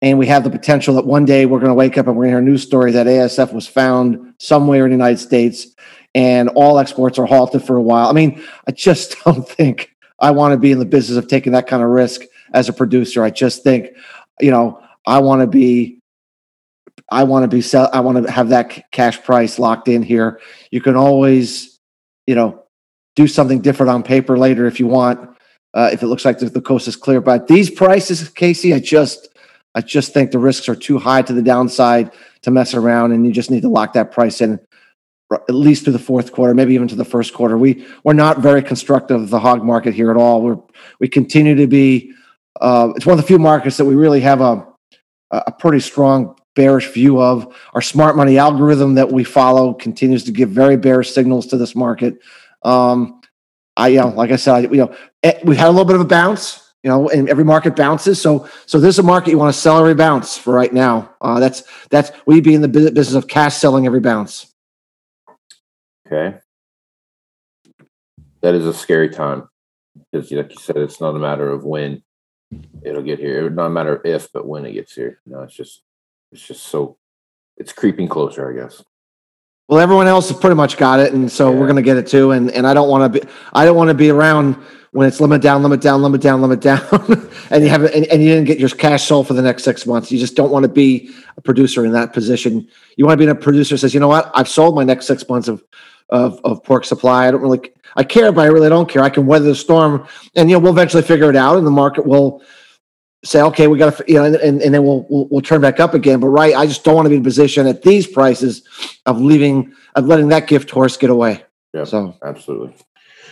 And 0.04 0.20
we 0.20 0.28
have 0.28 0.44
the 0.44 0.50
potential 0.50 0.96
that 0.96 1.06
one 1.06 1.24
day 1.24 1.46
we're 1.46 1.60
going 1.60 1.70
to 1.70 1.76
wake 1.76 1.98
up 1.98 2.08
and 2.08 2.18
we're 2.18 2.26
going 2.26 2.34
to 2.34 2.38
hear 2.40 2.46
a 2.46 2.52
news 2.52 2.62
story 2.62 2.92
that 2.92 3.08
ASF 3.08 3.54
was 3.54 3.68
found 3.68 4.34
somewhere 4.38 4.84
in 4.84 4.92
the 4.92 4.98
United 4.98 5.20
States 5.20 5.68
and 6.14 6.50
all 6.50 6.78
exports 6.78 7.18
are 7.18 7.26
halted 7.26 7.64
for 7.64 7.78
a 7.78 7.82
while. 7.82 8.10
I 8.10 8.12
mean, 8.12 8.44
I 8.68 8.72
just 8.72 9.16
don't 9.24 9.48
think 9.48 9.96
I 10.20 10.32
want 10.32 10.52
to 10.52 10.58
be 10.58 10.74
in 10.74 10.80
the 10.80 10.86
business 10.86 11.18
of 11.18 11.30
taking 11.30 11.54
that 11.54 11.68
kind 11.68 11.82
of 11.82 11.88
risk 11.88 12.22
as 12.54 12.68
a 12.68 12.74
producer. 12.74 13.24
I 13.24 13.30
just 13.30 13.64
think, 13.64 13.92
you 14.42 14.52
know, 14.52 14.84
I 15.08 15.20
want 15.20 15.40
to 15.40 15.48
be 15.48 16.00
I 17.10 17.24
want 17.24 17.44
to 17.44 17.48
be 17.48 17.62
sell 17.62 17.90
I 17.94 18.02
want 18.02 18.26
to 18.26 18.30
have 18.30 18.50
that 18.50 18.92
cash 18.92 19.24
price 19.24 19.58
locked 19.58 19.88
in 19.88 20.04
here. 20.04 20.42
You 20.70 20.82
can 20.82 20.98
always, 20.98 21.80
you 22.28 22.36
know, 22.36 22.66
do 23.16 23.26
something 23.26 23.62
different 23.62 23.90
on 23.90 24.04
paper 24.04 24.38
later 24.38 24.66
if 24.66 24.82
you 24.82 24.88
want. 24.88 25.30
Uh, 25.74 25.90
if 25.94 26.04
it 26.04 26.08
looks 26.08 26.26
like 26.26 26.40
the, 26.40 26.50
the 26.50 26.62
coast 26.62 26.90
is 26.90 26.96
clear, 26.98 27.22
but 27.22 27.48
these 27.48 27.72
prices, 27.72 28.30
Casey, 28.30 28.76
I 28.76 28.80
just, 28.80 29.30
I 29.76 29.82
just 29.82 30.14
think 30.14 30.32
the 30.32 30.40
risks 30.40 30.70
are 30.70 30.76
too 30.76 31.00
high 31.00 31.22
to 31.24 31.34
the 31.34 31.42
downside 31.42 32.12
to 32.44 32.52
mess 32.52 32.74
around, 32.74 33.12
and 33.12 33.26
you 33.26 33.32
just 33.32 33.52
need 33.52 33.62
to 33.62 33.70
lock 33.70 33.94
that 33.94 34.12
price 34.12 34.42
in 34.42 34.60
at 35.32 35.56
least 35.56 35.84
through 35.84 35.94
the 35.94 36.00
fourth 36.00 36.32
quarter, 36.32 36.54
maybe 36.54 36.76
even 36.76 36.88
to 36.88 36.96
the 36.96 37.06
first 37.06 37.34
quarter. 37.34 37.58
We 37.58 37.86
we're 38.04 38.14
not 38.14 38.40
very 38.40 38.62
constructive 38.62 39.22
of 39.22 39.30
the 39.30 39.40
hog 39.40 39.64
market 39.64 39.94
here 39.94 40.12
at 40.12 40.18
all. 40.18 40.42
We're 40.42 40.60
we 41.00 41.08
continue 41.08 41.56
to 41.56 41.68
be. 41.68 42.14
Uh, 42.62 42.94
it's 42.96 43.06
one 43.06 43.18
of 43.18 43.22
the 43.22 43.28
few 43.28 43.40
markets 43.40 43.78
that 43.78 43.86
we 43.86 43.96
really 43.96 44.22
have 44.22 44.42
a 44.42 44.68
a 45.32 45.52
pretty 45.52 45.80
strong 45.80 46.36
bearish 46.56 46.92
view 46.92 47.20
of. 47.20 47.56
Our 47.74 47.82
smart 47.82 48.16
money 48.16 48.38
algorithm 48.38 48.96
that 48.96 49.12
we 49.12 49.24
follow 49.24 49.74
continues 49.74 50.24
to 50.26 50.32
give 50.32 50.50
very 50.50 50.78
bearish 50.78 51.12
signals 51.12 51.48
to 51.48 51.58
this 51.58 51.76
market. 51.76 52.20
Um, 52.64 53.22
I, 53.76 53.88
you 53.90 54.00
know, 54.00 54.10
like 54.10 54.32
I 54.32 54.36
said, 54.36 54.64
you 54.64 54.78
know, 54.78 54.96
eh, 55.24 55.40
we've 55.44 55.58
had 55.58 55.68
a 55.68 55.72
little 55.72 55.86
bit 55.86 55.96
of 55.96 56.02
a 56.02 56.06
bounce. 56.06 56.63
You 56.84 56.90
know, 56.90 57.10
and 57.10 57.30
every 57.30 57.46
market 57.46 57.78
bounces. 57.78 58.22
So, 58.22 58.48
so 58.66 58.78
this 58.78 58.96
is 58.96 59.00
a 59.00 59.04
market 59.04 59.32
you 59.32 59.38
want 59.38 59.54
to 59.56 59.60
sell 59.60 59.80
every 59.80 59.96
bounce 59.96 60.38
for 60.38 60.54
right 60.54 60.74
now. 60.74 61.16
Uh, 61.22 61.40
that's 61.40 61.64
that's 61.90 62.12
we 62.26 62.42
be 62.42 62.54
in 62.54 62.62
the 62.62 62.68
business 62.68 63.14
of 63.14 63.30
cash 63.30 63.56
selling 63.56 63.86
every 63.86 64.02
bounce. 64.02 64.54
Okay. 66.06 66.38
That 68.42 68.54
is 68.54 68.68
a 68.68 68.74
scary 68.74 69.10
time 69.10 69.48
because, 70.12 70.30
like 70.32 70.52
you 70.52 70.60
said, 70.60 70.76
it's 70.76 71.00
not 71.00 71.16
a 71.16 71.20
matter 71.20 71.50
of 71.50 71.64
when 71.64 72.04
it'll 72.84 73.02
get 73.02 73.20
here. 73.20 73.48
It's 73.48 73.56
not 73.56 73.68
a 73.68 73.70
matter 73.70 73.96
of 73.96 74.06
if, 74.06 74.32
but 74.34 74.46
when 74.46 74.66
it 74.66 74.74
gets 74.74 74.94
here. 74.94 75.22
No, 75.26 75.44
it's 75.44 75.56
just, 75.56 75.84
it's 76.34 76.46
just 76.46 76.64
so, 76.64 76.98
it's 77.56 77.72
creeping 77.72 78.10
closer, 78.10 78.52
I 78.52 78.62
guess. 78.62 78.84
Well, 79.74 79.82
everyone 79.82 80.06
else 80.06 80.30
has 80.30 80.38
pretty 80.38 80.56
much 80.56 80.78
got 80.78 81.00
it, 81.00 81.14
and 81.14 81.32
so 81.32 81.52
yeah. 81.52 81.58
we're 81.58 81.66
going 81.66 81.78
to 81.78 81.82
get 81.82 81.98
it 81.98 82.06
too. 82.06 82.30
And 82.30 82.52
and 82.52 82.68
I 82.68 82.76
don't 82.76 82.90
want 82.90 83.12
to 83.12 83.20
be, 83.20 83.28
I 83.54 83.66
don't 83.66 83.76
want 83.76 83.88
to 83.88 83.96
be 83.96 84.12
around 84.12 84.54
when 84.92 85.08
it's 85.08 85.20
limit 85.20 85.42
down, 85.42 85.64
limit 85.64 85.82
down, 85.82 86.04
limit 86.04 86.22
down, 86.22 86.44
limit 86.44 86.62
down, 86.62 86.80
and 87.50 87.64
you 87.64 87.70
have 87.72 87.84
and, 87.86 88.06
and 88.06 88.22
you 88.22 88.30
didn't 88.30 88.46
get 88.46 88.60
your 88.60 88.70
cash 88.70 89.06
sold 89.06 89.26
for 89.26 89.34
the 89.34 89.42
next 89.42 89.64
six 89.64 89.88
months. 89.88 90.12
You 90.12 90.20
just 90.20 90.36
don't 90.36 90.52
want 90.52 90.62
to 90.62 90.70
be 90.70 91.10
a 91.38 91.42
producer 91.42 91.84
in 91.86 91.92
that 91.94 92.14
position. 92.14 92.68
You 92.98 93.08
want 93.08 93.20
to 93.20 93.26
be 93.26 93.32
a 93.32 93.34
producer 93.34 93.76
says, 93.76 93.96
you 93.96 94.00
know 94.00 94.08
what, 94.08 94.30
I've 94.36 94.48
sold 94.48 94.76
my 94.76 94.84
next 94.84 95.08
six 95.08 95.28
months 95.28 95.48
of 95.48 95.64
of, 96.10 96.40
of 96.44 96.64
pork 96.64 96.86
supply. 96.86 97.28
I 97.28 97.32
don't 97.32 97.42
really, 97.42 97.72
I 97.96 98.04
care, 98.04 98.32
but 98.32 98.42
I 98.42 98.50
really 98.50 98.70
don't 98.70 98.88
care. 98.88 99.02
I 99.02 99.10
can 99.10 99.26
weather 99.26 99.46
the 99.46 99.56
storm, 99.56 100.08
and 100.36 100.52
you 100.52 100.56
know 100.56 100.60
we'll 100.60 100.74
eventually 100.74 101.02
figure 101.02 101.32
it 101.32 101.36
out, 101.36 101.58
and 101.58 101.66
the 101.66 101.72
market 101.72 102.06
will 102.06 102.44
say, 103.24 103.42
okay, 103.42 103.68
we 103.68 103.78
got 103.78 103.98
to, 103.98 104.06
you 104.08 104.16
know, 104.16 104.26
and, 104.26 104.36
and, 104.36 104.62
and 104.62 104.74
then 104.74 104.84
we'll, 104.84 105.06
we'll, 105.10 105.28
we'll 105.30 105.42
turn 105.42 105.62
back 105.62 105.80
up 105.80 105.94
again. 105.94 106.20
But 106.20 106.28
right, 106.28 106.56
I 106.56 106.66
just 106.66 106.84
don't 106.84 106.96
want 106.96 107.06
to 107.06 107.10
be 107.10 107.16
in 107.16 107.22
a 107.22 107.24
position 107.24 107.68
at 107.68 107.82
these 107.82 108.06
prices 108.06 108.64
of 109.06 109.22
leaving 109.22 109.74
of 109.96 110.06
letting 110.08 110.30
that 110.30 110.48
gift 110.48 110.70
horse 110.70 110.98
get 110.98 111.10
away. 111.10 111.44
Yeah, 111.74 111.86
so 111.86 112.16
absolutely. 112.24 112.74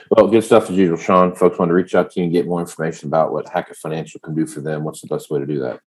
Well, 0.10 0.28
good 0.28 0.44
stuff 0.44 0.70
as 0.70 0.76
usual, 0.76 0.98
Shawn. 0.98 1.36
Folks 1.36 1.58
want 1.58 1.70
to 1.70 1.74
reach 1.74 1.96
out 1.96 2.12
to 2.12 2.20
you 2.20 2.26
and 2.26 2.34
get 2.34 2.46
more 2.46 2.60
information 2.60 3.08
about 3.08 3.32
what 3.32 3.48
Hackett 3.48 3.78
Financial 3.78 4.20
can 4.20 4.36
do 4.36 4.46
for 4.46 4.60
them. 4.60 4.84
What's 4.84 5.02
the 5.02 5.08
best 5.08 5.30
way 5.30 5.40
to 5.40 5.46
do 5.46 5.60
that? 5.60 5.80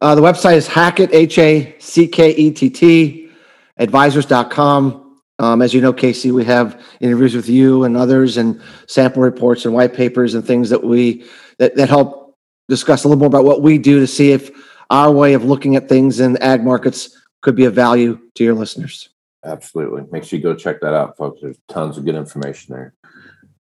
Uh, 0.00 0.14
the 0.14 0.22
website 0.22 0.56
is 0.56 0.66
Hackett, 0.66 1.12
H 1.12 1.38
A 1.38 1.76
C 1.78 2.08
K 2.08 2.30
E 2.30 2.50
T 2.50 2.70
T, 2.70 3.30
advisors.com. 3.78 5.20
Um, 5.38 5.60
as 5.60 5.74
you 5.74 5.80
know, 5.80 5.92
Casey, 5.92 6.30
we 6.30 6.44
have 6.44 6.80
interviews 7.00 7.34
with 7.34 7.48
you 7.48 7.84
and 7.84 7.96
others, 7.96 8.36
and 8.36 8.60
sample 8.86 9.22
reports 9.22 9.64
and 9.64 9.74
white 9.74 9.92
papers 9.92 10.34
and 10.34 10.46
things 10.46 10.70
that 10.70 10.82
we 10.82 11.24
that, 11.58 11.76
that 11.76 11.88
help 11.88 12.21
discuss 12.68 13.04
a 13.04 13.08
little 13.08 13.18
more 13.18 13.28
about 13.28 13.44
what 13.44 13.62
we 13.62 13.78
do 13.78 14.00
to 14.00 14.06
see 14.06 14.32
if 14.32 14.50
our 14.90 15.10
way 15.10 15.34
of 15.34 15.44
looking 15.44 15.76
at 15.76 15.88
things 15.88 16.20
in 16.20 16.36
ag 16.38 16.62
markets 16.62 17.18
could 17.40 17.56
be 17.56 17.64
of 17.64 17.74
value 17.74 18.18
to 18.34 18.44
your 18.44 18.54
listeners. 18.54 19.08
Absolutely. 19.44 20.04
Make 20.12 20.24
sure 20.24 20.38
you 20.38 20.42
go 20.42 20.54
check 20.54 20.80
that 20.80 20.94
out, 20.94 21.16
folks. 21.16 21.40
There's 21.40 21.58
tons 21.68 21.98
of 21.98 22.04
good 22.04 22.14
information 22.14 22.74
there. 22.74 22.94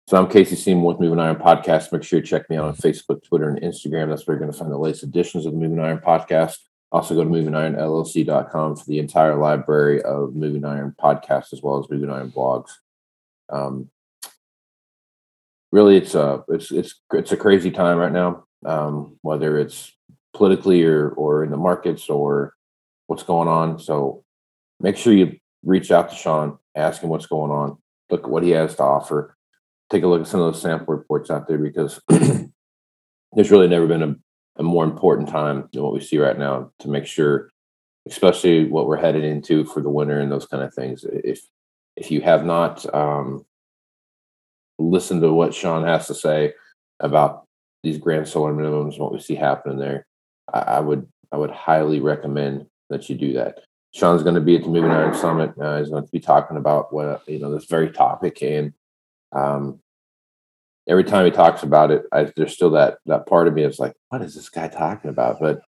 So 0.08 0.16
I'm 0.16 0.30
Casey 0.30 0.56
Seymour 0.56 0.94
with 0.94 1.02
Moving 1.02 1.20
Iron 1.20 1.36
Podcast. 1.36 1.92
Make 1.92 2.04
sure 2.04 2.20
you 2.20 2.26
check 2.26 2.50
me 2.50 2.56
out 2.56 2.64
on 2.64 2.76
Facebook, 2.76 3.22
Twitter, 3.24 3.50
and 3.50 3.62
Instagram. 3.62 4.08
That's 4.08 4.26
where 4.26 4.36
you're 4.36 4.40
going 4.40 4.52
to 4.54 4.58
find 4.58 4.72
the 4.72 4.78
latest 4.78 5.04
editions 5.04 5.46
of 5.46 5.52
the 5.52 5.60
Moving 5.60 5.82
Iron 5.82 5.98
Podcast. 5.98 6.60
Also, 6.94 7.14
go 7.14 7.26
to 7.26 7.30
movingironllc.com 7.30 8.78
for 8.78 8.86
the 8.86 9.00
entire 9.00 9.36
library 9.36 10.02
of 10.04 10.34
Moving 10.34 10.64
Iron 10.64 10.96
podcasts 10.98 11.52
as 11.52 11.62
well 11.62 11.80
as 11.80 11.90
Moving 11.90 12.10
Iron 12.10 12.32
blogs. 12.32 12.70
Um, 13.50 13.90
really, 15.74 15.98
it's 15.98 16.16
a 16.16 16.46
it's 16.48 16.72
it's 16.72 16.96
it's 17.12 17.34
a 17.34 17.38
crazy 17.38 17.72
time 17.72 17.98
right 17.98 18.12
now. 18.12 18.47
Um, 18.66 19.18
whether 19.22 19.58
it's 19.60 19.94
politically 20.34 20.84
or 20.84 21.10
or 21.10 21.44
in 21.44 21.52
the 21.52 21.58
markets 21.58 22.10
or 22.10 22.54
what's 23.08 23.24
going 23.24 23.48
on. 23.48 23.80
So 23.80 24.24
make 24.80 24.98
sure 24.98 25.14
you 25.14 25.38
reach 25.64 25.92
out 25.92 26.10
to 26.10 26.16
Shawn, 26.16 26.58
ask 26.76 27.02
him 27.02 27.10
what's 27.10 27.26
going 27.26 27.52
on, 27.52 27.78
look 28.10 28.24
at 28.24 28.30
what 28.30 28.44
he 28.44 28.52
has 28.52 28.76
to 28.76 28.84
offer, 28.84 29.36
take 29.90 30.04
a 30.04 30.08
look 30.08 30.22
at 30.22 30.28
some 30.28 30.42
of 30.42 30.54
those 30.54 30.62
sample 30.62 30.94
reports 30.94 31.30
out 31.30 31.48
there 31.48 31.58
because 31.58 32.00
there's 33.34 33.52
really 33.52 33.68
never 33.68 33.88
been 33.88 34.04
a, 34.04 34.16
a 34.58 34.64
more 34.64 34.84
important 34.84 35.30
time 35.30 35.68
than 35.74 35.84
what 35.84 35.94
we 35.94 36.02
see 36.02 36.18
right 36.18 36.38
now 36.38 36.72
to 36.80 36.90
make 36.90 37.06
sure, 37.06 37.50
especially 38.08 38.66
what 38.66 38.88
we're 38.88 38.98
headed 38.98 39.24
into 39.24 39.66
for 39.66 39.82
the 39.82 39.90
winter 39.90 40.20
and 40.20 40.32
those 40.32 40.46
kind 40.46 40.64
of 40.64 40.74
things. 40.74 41.06
If 41.12 41.42
if 41.96 42.12
you 42.12 42.22
have 42.22 42.46
not 42.46 42.86
um, 42.94 43.44
listened 44.78 45.22
to 45.22 45.34
what 45.34 45.56
Shawn 45.56 45.84
has 45.84 46.06
to 46.08 46.14
say 46.14 46.54
about 47.00 47.47
these 47.88 47.98
grand 47.98 48.28
solar 48.28 48.54
minimums 48.54 48.94
and 48.94 49.00
what 49.00 49.14
we 49.14 49.20
see 49.20 49.36
happening 49.36 49.80
there, 49.80 50.06
I, 50.54 50.60
I 50.60 50.80
would 50.80 51.08
I 51.32 51.38
would 51.38 51.52
highly 51.52 52.00
recommend 52.00 52.68
that 52.90 53.10
you 53.10 53.16
do 53.16 53.34
that. 53.34 53.60
Shawn's 53.94 54.24
going 54.24 54.36
to 54.36 54.42
be 54.42 54.56
at 54.56 54.64
the 54.64 54.70
Moving 54.70 54.92
Iron 54.92 55.14
Summit. 55.14 55.54
Uh, 55.60 55.80
he's 55.80 55.90
going 55.90 56.06
to 56.06 56.12
be 56.12 56.20
talking 56.20 56.58
about 56.58 56.94
what 56.94 57.24
you 57.28 57.40
know 57.40 57.54
this 57.54 57.66
very 57.66 57.92
topic, 57.92 58.42
and 58.44 58.74
um, 59.32 59.80
every 60.88 61.04
time 61.04 61.26
he 61.26 61.32
talks 61.32 61.64
about 61.64 61.92
it, 61.92 62.04
I, 62.12 62.32
there's 62.36 62.54
still 62.54 62.72
that 62.72 63.00
that 63.06 63.26
part 63.26 63.48
of 63.48 63.54
me 63.54 63.64
is 63.64 63.80
like, 63.80 63.94
what 64.10 64.22
is 64.22 64.36
this 64.36 64.50
guy 64.50 64.68
talking 64.68 65.10
about? 65.10 65.40
But 65.40 65.62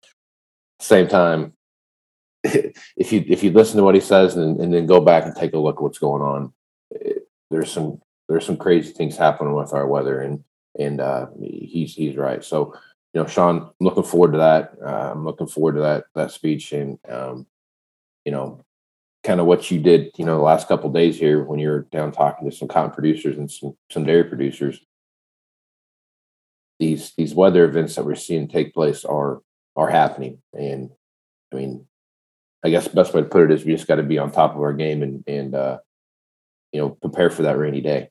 same 0.81 1.09
time, 1.09 1.53
if 2.45 3.13
you 3.13 3.25
if 3.29 3.43
you 3.43 3.53
listen 3.53 3.77
to 3.77 3.85
what 3.85 3.95
he 3.95 4.01
says 4.01 4.37
and, 4.37 4.61
and 4.61 4.73
then 4.73 4.87
go 4.87 5.01
back 5.01 5.25
and 5.25 5.35
take 5.35 5.53
a 5.53 5.59
look 5.59 5.77
at 5.77 5.83
what's 5.83 5.99
going 5.99 6.23
on, 6.23 6.53
it, 6.91 7.29
there's 7.51 7.71
some 7.71 8.01
there's 8.29 8.47
some 8.47 8.57
crazy 8.57 8.93
things 8.93 9.17
happening 9.17 9.55
with 9.55 9.73
our 9.73 9.87
weather, 9.87 10.21
and 10.21 10.43
and 10.79 11.01
uh, 11.01 11.27
he's 11.41 11.95
he's 11.95 12.17
right. 12.17 12.45
So 12.45 12.75
you 13.15 13.23
know, 13.23 13.27
Shawn, 13.27 13.71
looking 13.81 14.03
forward 14.03 14.33
to 14.33 14.39
that. 14.39 14.73
Uh, 14.85 15.13
I'm 15.13 15.25
looking 15.25 15.47
forward 15.47 15.75
to 15.77 15.81
that 15.81 16.05
that 16.15 16.33
speech, 16.33 16.73
and 16.73 16.99
um, 17.09 17.47
you 18.25 18.33
know, 18.33 18.61
kind 19.25 19.41
of 19.41 19.47
what 19.47 19.71
you 19.71 19.81
did, 19.81 20.11
you 20.19 20.25
know, 20.25 20.37
the 20.37 20.43
last 20.43 20.69
couple 20.69 20.91
days 20.91 21.19
here 21.19 21.43
when 21.43 21.59
you're 21.59 21.83
down 21.91 22.13
talking 22.13 22.49
to 22.49 22.55
some 22.55 22.69
cotton 22.69 22.91
producers 22.91 23.39
and 23.39 23.51
some 23.51 23.77
some 23.91 24.05
dairy 24.05 24.25
producers. 24.25 24.81
These 26.79 27.13
these 27.17 27.35
weather 27.35 27.65
events 27.65 27.95
that 27.95 28.05
we're 28.05 28.17
seeing 28.17 28.49
take 28.49 28.75
place 28.75 29.05
are 29.05 29.41
are 29.77 29.89
happening, 29.89 30.43
and 30.53 30.91
I 31.53 31.57
mean, 31.57 31.87
I 32.65 32.71
guess 32.71 32.87
the 32.87 32.95
best 32.95 33.15
way 33.15 33.23
to 33.23 33.29
put 33.29 33.51
it 33.51 33.55
is 33.55 33.65
we 33.65 33.73
just 33.73 33.89
got 33.89 33.97
to 33.97 34.03
be 34.03 34.19
on 34.19 34.31
top 34.31 34.55
of 34.55 34.61
our 34.61 34.75
game 34.75 35.03
and 35.03 35.25
and 35.27 35.55
uh, 35.55 35.79
you 36.73 36.81
know 36.81 36.91
prepare 36.91 37.31
for 37.31 37.43
that 37.43 37.57
rainy 37.59 37.81
day. 37.81 38.11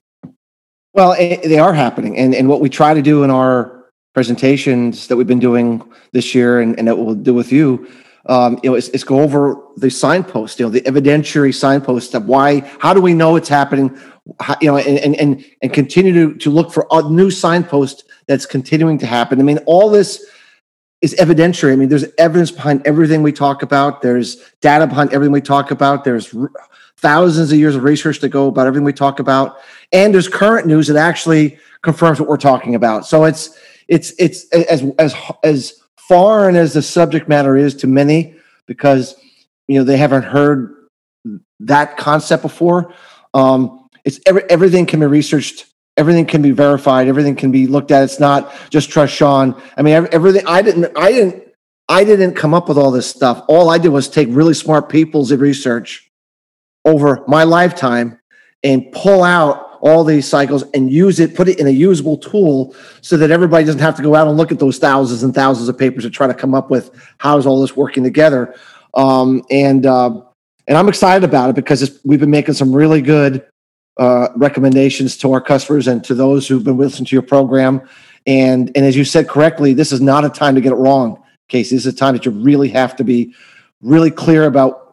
Well, 0.96 1.14
they 1.14 1.60
are 1.60 1.74
happening, 1.74 2.18
and 2.18 2.34
and 2.34 2.48
what 2.48 2.62
we 2.62 2.70
try 2.70 2.94
to 2.94 3.02
do 3.02 3.24
in 3.26 3.30
our 3.30 3.92
presentations 4.14 5.08
that 5.08 5.18
we've 5.18 5.28
been 5.28 5.40
doing 5.40 5.84
this 6.14 6.34
year, 6.34 6.62
and, 6.62 6.80
and 6.80 6.88
that 6.88 6.98
we'll 6.98 7.16
do 7.16 7.34
with 7.34 7.52
you, 7.52 7.86
um, 8.28 8.58
you 8.64 8.70
know, 8.70 8.76
it's, 8.78 9.04
go 9.04 9.20
over 9.20 9.62
the 9.76 9.92
signpost, 9.92 10.58
you 10.58 10.66
know, 10.66 10.70
the 10.70 10.80
evidentiary 10.84 11.54
signpost 11.54 12.16
of 12.16 12.28
why, 12.28 12.62
how 12.80 12.94
do 12.94 13.02
we 13.02 13.14
know 13.14 13.36
it's 13.36 13.50
happening, 13.50 14.00
how, 14.40 14.56
you 14.62 14.72
know, 14.72 14.78
and, 14.78 15.16
and, 15.18 15.46
and 15.62 15.74
continue 15.74 16.14
to, 16.14 16.38
to 16.38 16.50
look 16.50 16.72
for 16.72 16.88
a 16.92 17.02
new 17.10 17.30
signpost 17.30 18.06
that's 18.28 18.46
continuing 18.46 18.98
to 18.98 19.06
happen. 19.06 19.38
I 19.40 19.44
mean, 19.44 19.60
all 19.66 19.90
this 19.90 20.26
is 21.02 21.14
evidentiary. 21.16 21.74
I 21.74 21.76
mean, 21.76 21.90
there's 21.90 22.06
evidence 22.18 22.52
behind 22.52 22.88
everything 22.88 23.22
we 23.22 23.34
talk 23.34 23.62
about. 23.64 24.02
There's 24.02 24.38
data 24.62 24.88
behind 24.88 25.12
everything 25.12 25.34
we 25.34 25.42
talk 25.42 25.72
about. 25.72 26.06
There's 26.06 26.34
thousands 26.98 27.52
of 27.52 27.58
years 27.58 27.76
of 27.76 27.84
research 27.84 28.20
to 28.20 28.30
go 28.30 28.48
about 28.48 28.68
everything 28.68 28.86
we 28.86 28.94
talk 28.94 29.20
about. 29.20 29.58
And 29.92 30.14
there's 30.14 30.28
current 30.28 30.68
news 30.68 30.88
that 30.88 30.98
actually 30.98 31.58
confirms 31.82 32.20
what 32.20 32.30
we're 32.30 32.38
talking 32.38 32.76
about. 32.76 33.06
So 33.06 33.26
it's, 33.26 33.58
it's, 33.88 34.14
it's 34.18 34.50
as, 34.52 34.84
as, 34.98 35.16
as, 35.44 35.82
foreign 36.08 36.56
as 36.56 36.74
the 36.74 36.82
subject 36.82 37.28
matter 37.28 37.56
is 37.58 37.76
to 37.76 37.88
many 37.88 38.36
because 38.68 39.16
you 39.68 39.78
know 39.78 39.84
they 39.84 39.98
haven't 39.98 40.24
heard 40.24 40.88
that 41.60 41.98
concept 41.98 42.44
before. 42.44 42.94
Um, 43.34 43.88
it's 44.04 44.20
every, 44.26 44.44
everything 44.50 44.86
can 44.86 45.00
be 45.00 45.06
researched. 45.06 45.66
Everything 45.98 46.26
can 46.26 46.42
be 46.42 46.52
verified. 46.52 47.08
Everything 47.08 47.36
can 47.36 47.52
be 47.52 47.68
looked 47.68 47.90
at. 47.92 48.04
It's 48.04 48.20
not 48.20 48.54
just 48.70 48.90
trust 48.90 49.14
shawn. 49.14 49.60
I 49.78 49.82
mean 49.82 50.08
everything 50.12 50.44
i 50.46 50.62
didn't 50.62 50.92
i 50.96 51.12
didn't 51.12 51.44
i 51.88 52.04
didn't 52.04 52.36
come 52.36 52.54
up 52.54 52.68
with 52.68 52.78
all 52.78 52.92
this 52.92 53.10
stuff. 53.10 53.44
All 53.48 53.70
i 53.70 53.78
did 53.78 53.90
was 53.90 54.08
take 54.08 54.28
really 54.32 54.54
smart 54.54 54.90
people's 54.90 55.32
research 55.32 56.12
over 56.86 57.24
my 57.28 57.44
lifetime 57.44 58.20
and 58.64 58.92
pull 58.92 59.24
out 59.24 59.66
all 59.82 60.04
these 60.04 60.28
cycles 60.28 60.64
and 60.74 60.92
use 60.92 61.20
it, 61.20 61.36
put 61.36 61.48
it 61.48 61.60
in 61.60 61.68
a 61.68 61.72
usable 61.72 62.18
tool 62.18 62.76
so 63.02 63.18
that 63.18 63.30
everybody 63.30 63.64
doesn't 63.64 63.82
have 63.82 63.96
to 63.96 64.02
go 64.02 64.16
out 64.16 64.28
and 64.28 64.36
look 64.38 64.52
at 64.52 64.58
those 64.58 64.80
thousands 64.80 65.22
and 65.22 65.36
thousands 65.36 65.70
of 65.70 65.78
papers 65.78 66.04
to 66.04 66.10
try 66.10 66.26
to 66.26 66.34
come 66.34 66.56
up 66.56 66.72
with 66.72 66.90
how's 67.20 67.46
all 67.46 67.62
this 67.62 67.76
working 67.76 68.04
together. 68.04 68.56
Um, 68.96 69.44
and 69.52 69.86
uh, 69.86 70.22
and 70.68 70.78
I'm 70.78 70.88
excited 70.90 71.24
about 71.24 71.52
it 71.52 71.56
because 71.56 72.00
we've 72.04 72.20
been 72.20 72.32
making 72.32 72.56
some 72.56 72.76
really 72.76 73.02
good 73.02 73.46
uh, 73.98 74.30
recommendations 74.36 75.18
to 75.18 75.32
our 75.34 75.42
customers 75.42 75.88
and 75.88 76.04
to 76.04 76.16
those 76.16 76.48
who've 76.48 76.64
been 76.64 76.78
listening 76.78 77.06
to 77.06 77.16
your 77.16 77.22
program. 77.22 77.88
And 78.26 78.72
and 78.76 78.86
as 78.86 78.96
you 78.96 79.06
said 79.06 79.28
correctly, 79.28 79.74
this 79.74 79.92
is 79.92 80.02
not 80.02 80.26
a 80.26 80.30
time 80.30 80.56
to 80.56 80.62
get 80.62 80.72
it 80.72 80.76
wrong, 80.76 81.22
Casey. 81.48 81.76
This 81.76 81.86
is 81.86 81.94
a 81.94 81.96
time 81.96 82.16
that 82.16 82.26
you 82.26 82.32
really 82.32 82.70
have 82.70 82.96
to 82.96 83.04
be 83.04 83.36
really 83.82 84.10
clear 84.10 84.46
about 84.46 84.85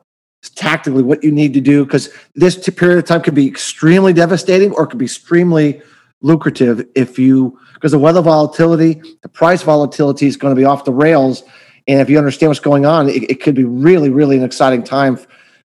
tactically 0.51 1.03
what 1.03 1.23
you 1.23 1.31
need 1.31 1.55
to 1.55 1.61
do 1.61 1.85
because 1.85 2.11
this 2.35 2.69
period 2.71 2.99
of 2.99 3.05
time 3.05 3.23
could 3.23 3.35
be 3.35 3.47
extremely 3.47 4.13
devastating 4.13 4.73
or 4.73 4.85
it 4.85 4.89
could 4.89 4.99
be 4.99 5.05
extremely 5.05 5.81
lucrative 6.21 6.87
if 6.95 7.19
you 7.19 7.59
because 7.75 7.93
the 7.93 7.99
weather 7.99 8.23
volatility 8.23 9.01
the 9.23 9.29
price 9.29 9.63
volatility 9.63 10.27
is 10.27 10.37
going 10.37 10.55
to 10.55 10.59
be 10.59 10.65
off 10.65 10.85
the 10.85 10.93
rails. 10.93 11.43
And 11.89 12.01
if 12.01 12.09
you 12.09 12.17
understand 12.17 12.51
what's 12.51 12.61
going 12.61 12.87
on 12.87 13.09
it, 13.09 13.31
it 13.31 13.41
could 13.41 13.55
be 13.55 13.65
really 13.65 14.11
really 14.11 14.37
an 14.37 14.43
exciting 14.43 14.83
time 14.83 15.19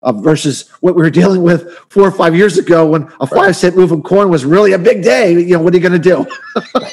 uh, 0.02 0.12
versus 0.12 0.68
what 0.80 0.96
we 0.96 1.02
were 1.02 1.10
dealing 1.22 1.42
with 1.42 1.72
four 1.88 2.02
or 2.02 2.12
five 2.12 2.34
years 2.34 2.58
ago 2.58 2.87
when 2.87 3.10
a 3.20 3.26
five 3.26 3.56
cent 3.56 3.76
move 3.76 3.92
in 3.92 4.02
corn 4.02 4.28
was 4.28 4.44
really 4.44 4.72
a 4.72 4.78
big 4.78 5.02
day. 5.02 5.32
You 5.32 5.56
know 5.56 5.62
what 5.62 5.72
are 5.72 5.76
you 5.76 5.88
going 5.88 6.00
to 6.00 6.08
do? 6.10 6.26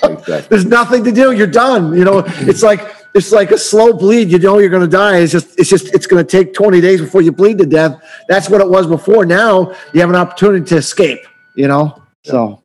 Exactly. 0.04 0.48
there's 0.50 0.66
nothing 0.66 1.04
to 1.04 1.12
do. 1.12 1.32
You're 1.32 1.48
done. 1.48 1.96
You 1.96 2.04
know 2.04 2.24
it's 2.26 2.62
like 2.62 3.01
it's 3.14 3.32
like 3.32 3.52
a 3.52 3.58
slow 3.58 3.94
bleed. 3.94 4.30
You 4.30 4.40
know 4.40 4.60
you're 4.60 4.70
going 4.70 4.82
to 4.82 4.88
die. 4.88 5.18
It's 5.20 5.32
just 5.32 5.60
it's 5.60 5.70
just 5.70 5.94
it's 5.94 6.08
going 6.08 6.26
to 6.26 6.30
take 6.30 6.54
20 6.54 6.82
days 6.82 7.02
before 7.02 7.22
you 7.22 7.32
bleed 7.32 7.58
to 7.60 7.66
death. 7.66 8.02
That's 8.28 8.50
what 8.50 8.62
it 8.62 8.70
was 8.70 8.88
before. 8.88 9.26
Now 9.26 9.74
you 9.94 10.02
have 10.02 10.10
an 10.10 10.16
opportunity 10.16 10.66
to 10.66 10.78
escape. 10.78 11.20
You 11.56 11.68
know, 11.68 11.94
yep. 12.24 12.32
so. 12.32 12.64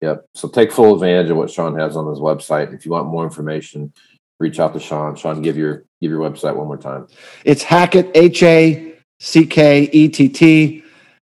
Yep. 0.00 0.24
So 0.34 0.48
take 0.48 0.72
full 0.72 0.94
advantage 0.94 1.30
of 1.30 1.36
what 1.36 1.48
Shawn 1.48 1.78
has 1.78 1.96
on 1.96 2.08
his 2.08 2.18
website. 2.18 2.74
If 2.74 2.84
you 2.84 2.90
want 2.90 3.06
more 3.06 3.22
information, 3.22 3.92
reach 4.40 4.58
out 4.58 4.74
to 4.74 4.80
Shawn. 4.80 5.14
Shawn, 5.14 5.42
give 5.42 5.56
your 5.56 5.84
give 6.00 6.10
your 6.10 6.18
website 6.18 6.56
one 6.56 6.66
more 6.66 6.76
time. 6.76 7.06
It's 7.44 7.62
Hackett 7.62 8.10
H 8.14 8.42
A 8.42 8.94
C 9.20 9.46
K 9.46 9.88
E 9.92 10.08
T 10.08 10.28
T 10.28 10.82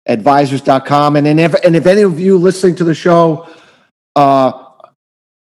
advisors.com. 0.06 1.16
And, 1.16 1.28
and 1.28 1.40
if 1.40 1.54
and 1.64 1.76
if 1.76 1.86
any 1.86 2.02
of 2.02 2.20
you 2.20 2.38
listening 2.38 2.76
to 2.76 2.84
the 2.84 2.96
show 2.96 3.48
uh 4.16 4.63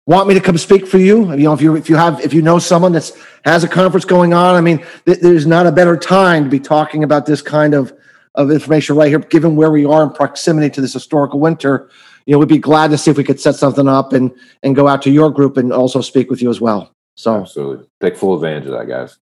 want 0.09 0.27
me 0.27 0.33
to 0.35 0.41
come 0.41 0.57
speak 0.57 0.87
for 0.87 0.97
you? 0.97 1.31
You 1.33 1.45
know, 1.45 1.53
if 1.53 1.61
you 1.61 1.77
if 1.77 1.89
you 1.89 1.97
have 1.97 2.21
if 2.21 2.33
you 2.33 2.41
know 2.41 2.59
someone 2.59 2.93
that's 2.93 3.13
has 3.45 3.63
a 3.63 3.69
conference 3.69 4.07
going 4.07 4.33
on, 4.33 4.57
I 4.57 4.61
mean, 4.61 4.85
th- 5.05 5.21
there's 5.21 5.47
not 5.47 5.67
a 5.67 5.73
better 5.73 5.97
time 5.97 6.45
to 6.45 6.51
be 6.51 6.59
talking 6.59 7.05
about 7.05 7.27
this 7.27 7.43
kind 7.43 7.75
of 7.75 7.93
of 8.35 8.51
information 8.51 8.97
right 8.97 9.09
here, 9.09 9.19
given 9.19 9.55
where 9.55 9.71
we 9.71 9.85
are 9.85 10.03
in 10.03 10.11
proximity 10.11 10.71
to 10.71 10.81
this 10.81 10.95
historical 10.95 11.39
winter. 11.39 11.91
You 12.25 12.33
know, 12.33 12.39
we'd 12.39 12.49
be 12.49 12.59
glad 12.59 12.91
to 12.91 12.99
see 12.99 13.11
if 13.11 13.17
we 13.17 13.25
could 13.25 13.39
set 13.39 13.55
something 13.55 13.87
up 13.87 14.13
and 14.15 14.35
and 14.63 14.75
go 14.75 14.89
out 14.89 15.03
to 15.03 15.11
your 15.11 15.31
group 15.31 15.59
and 15.59 15.73
also 15.73 16.01
speak 16.01 16.31
with 16.31 16.41
you 16.41 16.49
as 16.49 16.61
well. 16.61 16.91
So 17.17 17.43
absolutely, 17.43 17.87
take 18.01 18.17
full 18.17 18.35
advantage 18.35 18.67
of 18.67 18.73
that, 18.73 18.89
guys. 18.89 19.19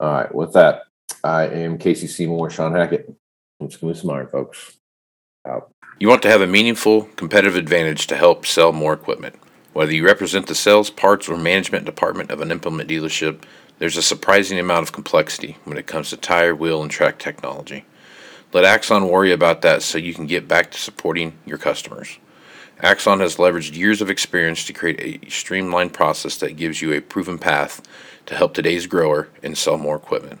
All 0.00 0.12
right, 0.12 0.34
with 0.34 0.52
that, 0.54 0.82
I 1.22 1.46
am 1.46 1.78
Casey 1.78 2.08
Seymour, 2.08 2.50
Shawn 2.50 2.72
Hackett. 2.72 3.12
Let's 3.60 3.76
go 3.76 3.92
some 3.92 4.10
iron, 4.10 4.26
folks. 4.26 4.78
Out. 5.46 5.70
You 6.00 6.08
want 6.08 6.22
to 6.22 6.28
have 6.28 6.40
a 6.40 6.46
meaningful 6.46 7.02
competitive 7.16 7.56
advantage 7.56 8.08
to 8.08 8.16
help 8.16 8.44
sell 8.44 8.72
more 8.72 8.92
equipment. 8.92 9.36
Whether 9.78 9.94
you 9.94 10.04
represent 10.04 10.48
the 10.48 10.56
sales, 10.56 10.90
parts, 10.90 11.28
or 11.28 11.36
management 11.36 11.84
department 11.84 12.32
of 12.32 12.40
an 12.40 12.50
implement 12.50 12.90
dealership, 12.90 13.44
there's 13.78 13.96
a 13.96 14.02
surprising 14.02 14.58
amount 14.58 14.82
of 14.82 14.92
complexity 14.92 15.56
when 15.62 15.78
it 15.78 15.86
comes 15.86 16.10
to 16.10 16.16
tire, 16.16 16.52
wheel, 16.52 16.82
and 16.82 16.90
track 16.90 17.20
technology. 17.20 17.84
Let 18.52 18.64
Axon 18.64 19.06
worry 19.06 19.30
about 19.30 19.62
that 19.62 19.82
so 19.82 19.96
you 19.96 20.14
can 20.14 20.26
get 20.26 20.48
back 20.48 20.72
to 20.72 20.80
supporting 20.80 21.38
your 21.46 21.58
customers. 21.58 22.18
Axon 22.80 23.20
has 23.20 23.36
leveraged 23.36 23.76
years 23.76 24.02
of 24.02 24.10
experience 24.10 24.64
to 24.64 24.72
create 24.72 25.24
a 25.24 25.30
streamlined 25.30 25.92
process 25.92 26.36
that 26.38 26.56
gives 26.56 26.82
you 26.82 26.92
a 26.92 27.00
proven 27.00 27.38
path 27.38 27.80
to 28.26 28.34
help 28.34 28.54
today's 28.54 28.88
grower 28.88 29.28
and 29.44 29.56
sell 29.56 29.78
more 29.78 29.94
equipment. 29.94 30.40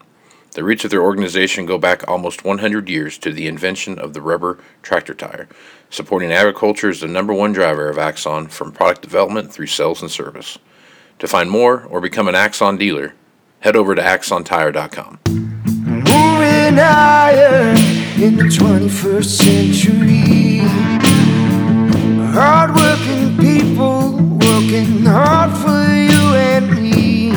The 0.54 0.64
roots 0.64 0.84
of 0.84 0.90
their 0.90 1.04
organization 1.04 1.64
go 1.64 1.78
back 1.78 2.02
almost 2.08 2.42
100 2.42 2.88
years 2.88 3.16
to 3.18 3.32
the 3.32 3.46
invention 3.46 4.00
of 4.00 4.14
the 4.14 4.20
rubber 4.20 4.58
tractor 4.82 5.14
tire, 5.14 5.46
Supporting 5.90 6.30
agriculture 6.32 6.90
is 6.90 7.00
the 7.00 7.08
number 7.08 7.32
one 7.32 7.52
driver 7.52 7.88
of 7.88 7.96
Axon 7.96 8.48
from 8.48 8.72
product 8.72 9.00
development 9.00 9.50
through 9.52 9.68
sales 9.68 10.02
and 10.02 10.10
service. 10.10 10.58
To 11.18 11.26
find 11.26 11.50
more 11.50 11.84
or 11.84 12.00
become 12.00 12.28
an 12.28 12.34
Axon 12.34 12.76
dealer, 12.76 13.14
head 13.60 13.74
over 13.74 13.94
to 13.94 14.02
axontire.com. 14.02 15.18
Moving 15.28 16.76
higher 16.76 17.70
in 18.22 18.36
the 18.36 18.44
21st 18.44 19.24
century. 19.24 20.58
Hardworking 22.34 23.38
people 23.38 24.12
working 24.36 25.04
hard 25.06 25.56
for 25.56 25.86
you 25.94 26.34
and 26.36 26.70
me. 26.70 27.30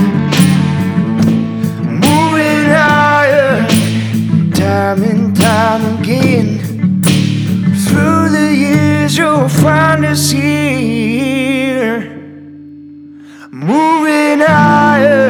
Moving 1.86 2.70
higher, 2.70 3.66
time 4.54 5.04
and 5.04 5.36
time 5.36 6.02
again. 6.02 6.71
You'll 9.14 9.50
find 9.50 10.06
us 10.06 10.32
here. 10.32 12.00
Moving 13.52 14.40
higher. 14.40 15.28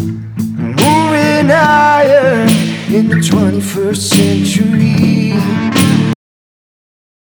Moving 0.00 1.48
higher 1.48 2.42
in 2.88 3.08
the 3.08 3.20
21st 3.22 3.96
century. 3.96 5.21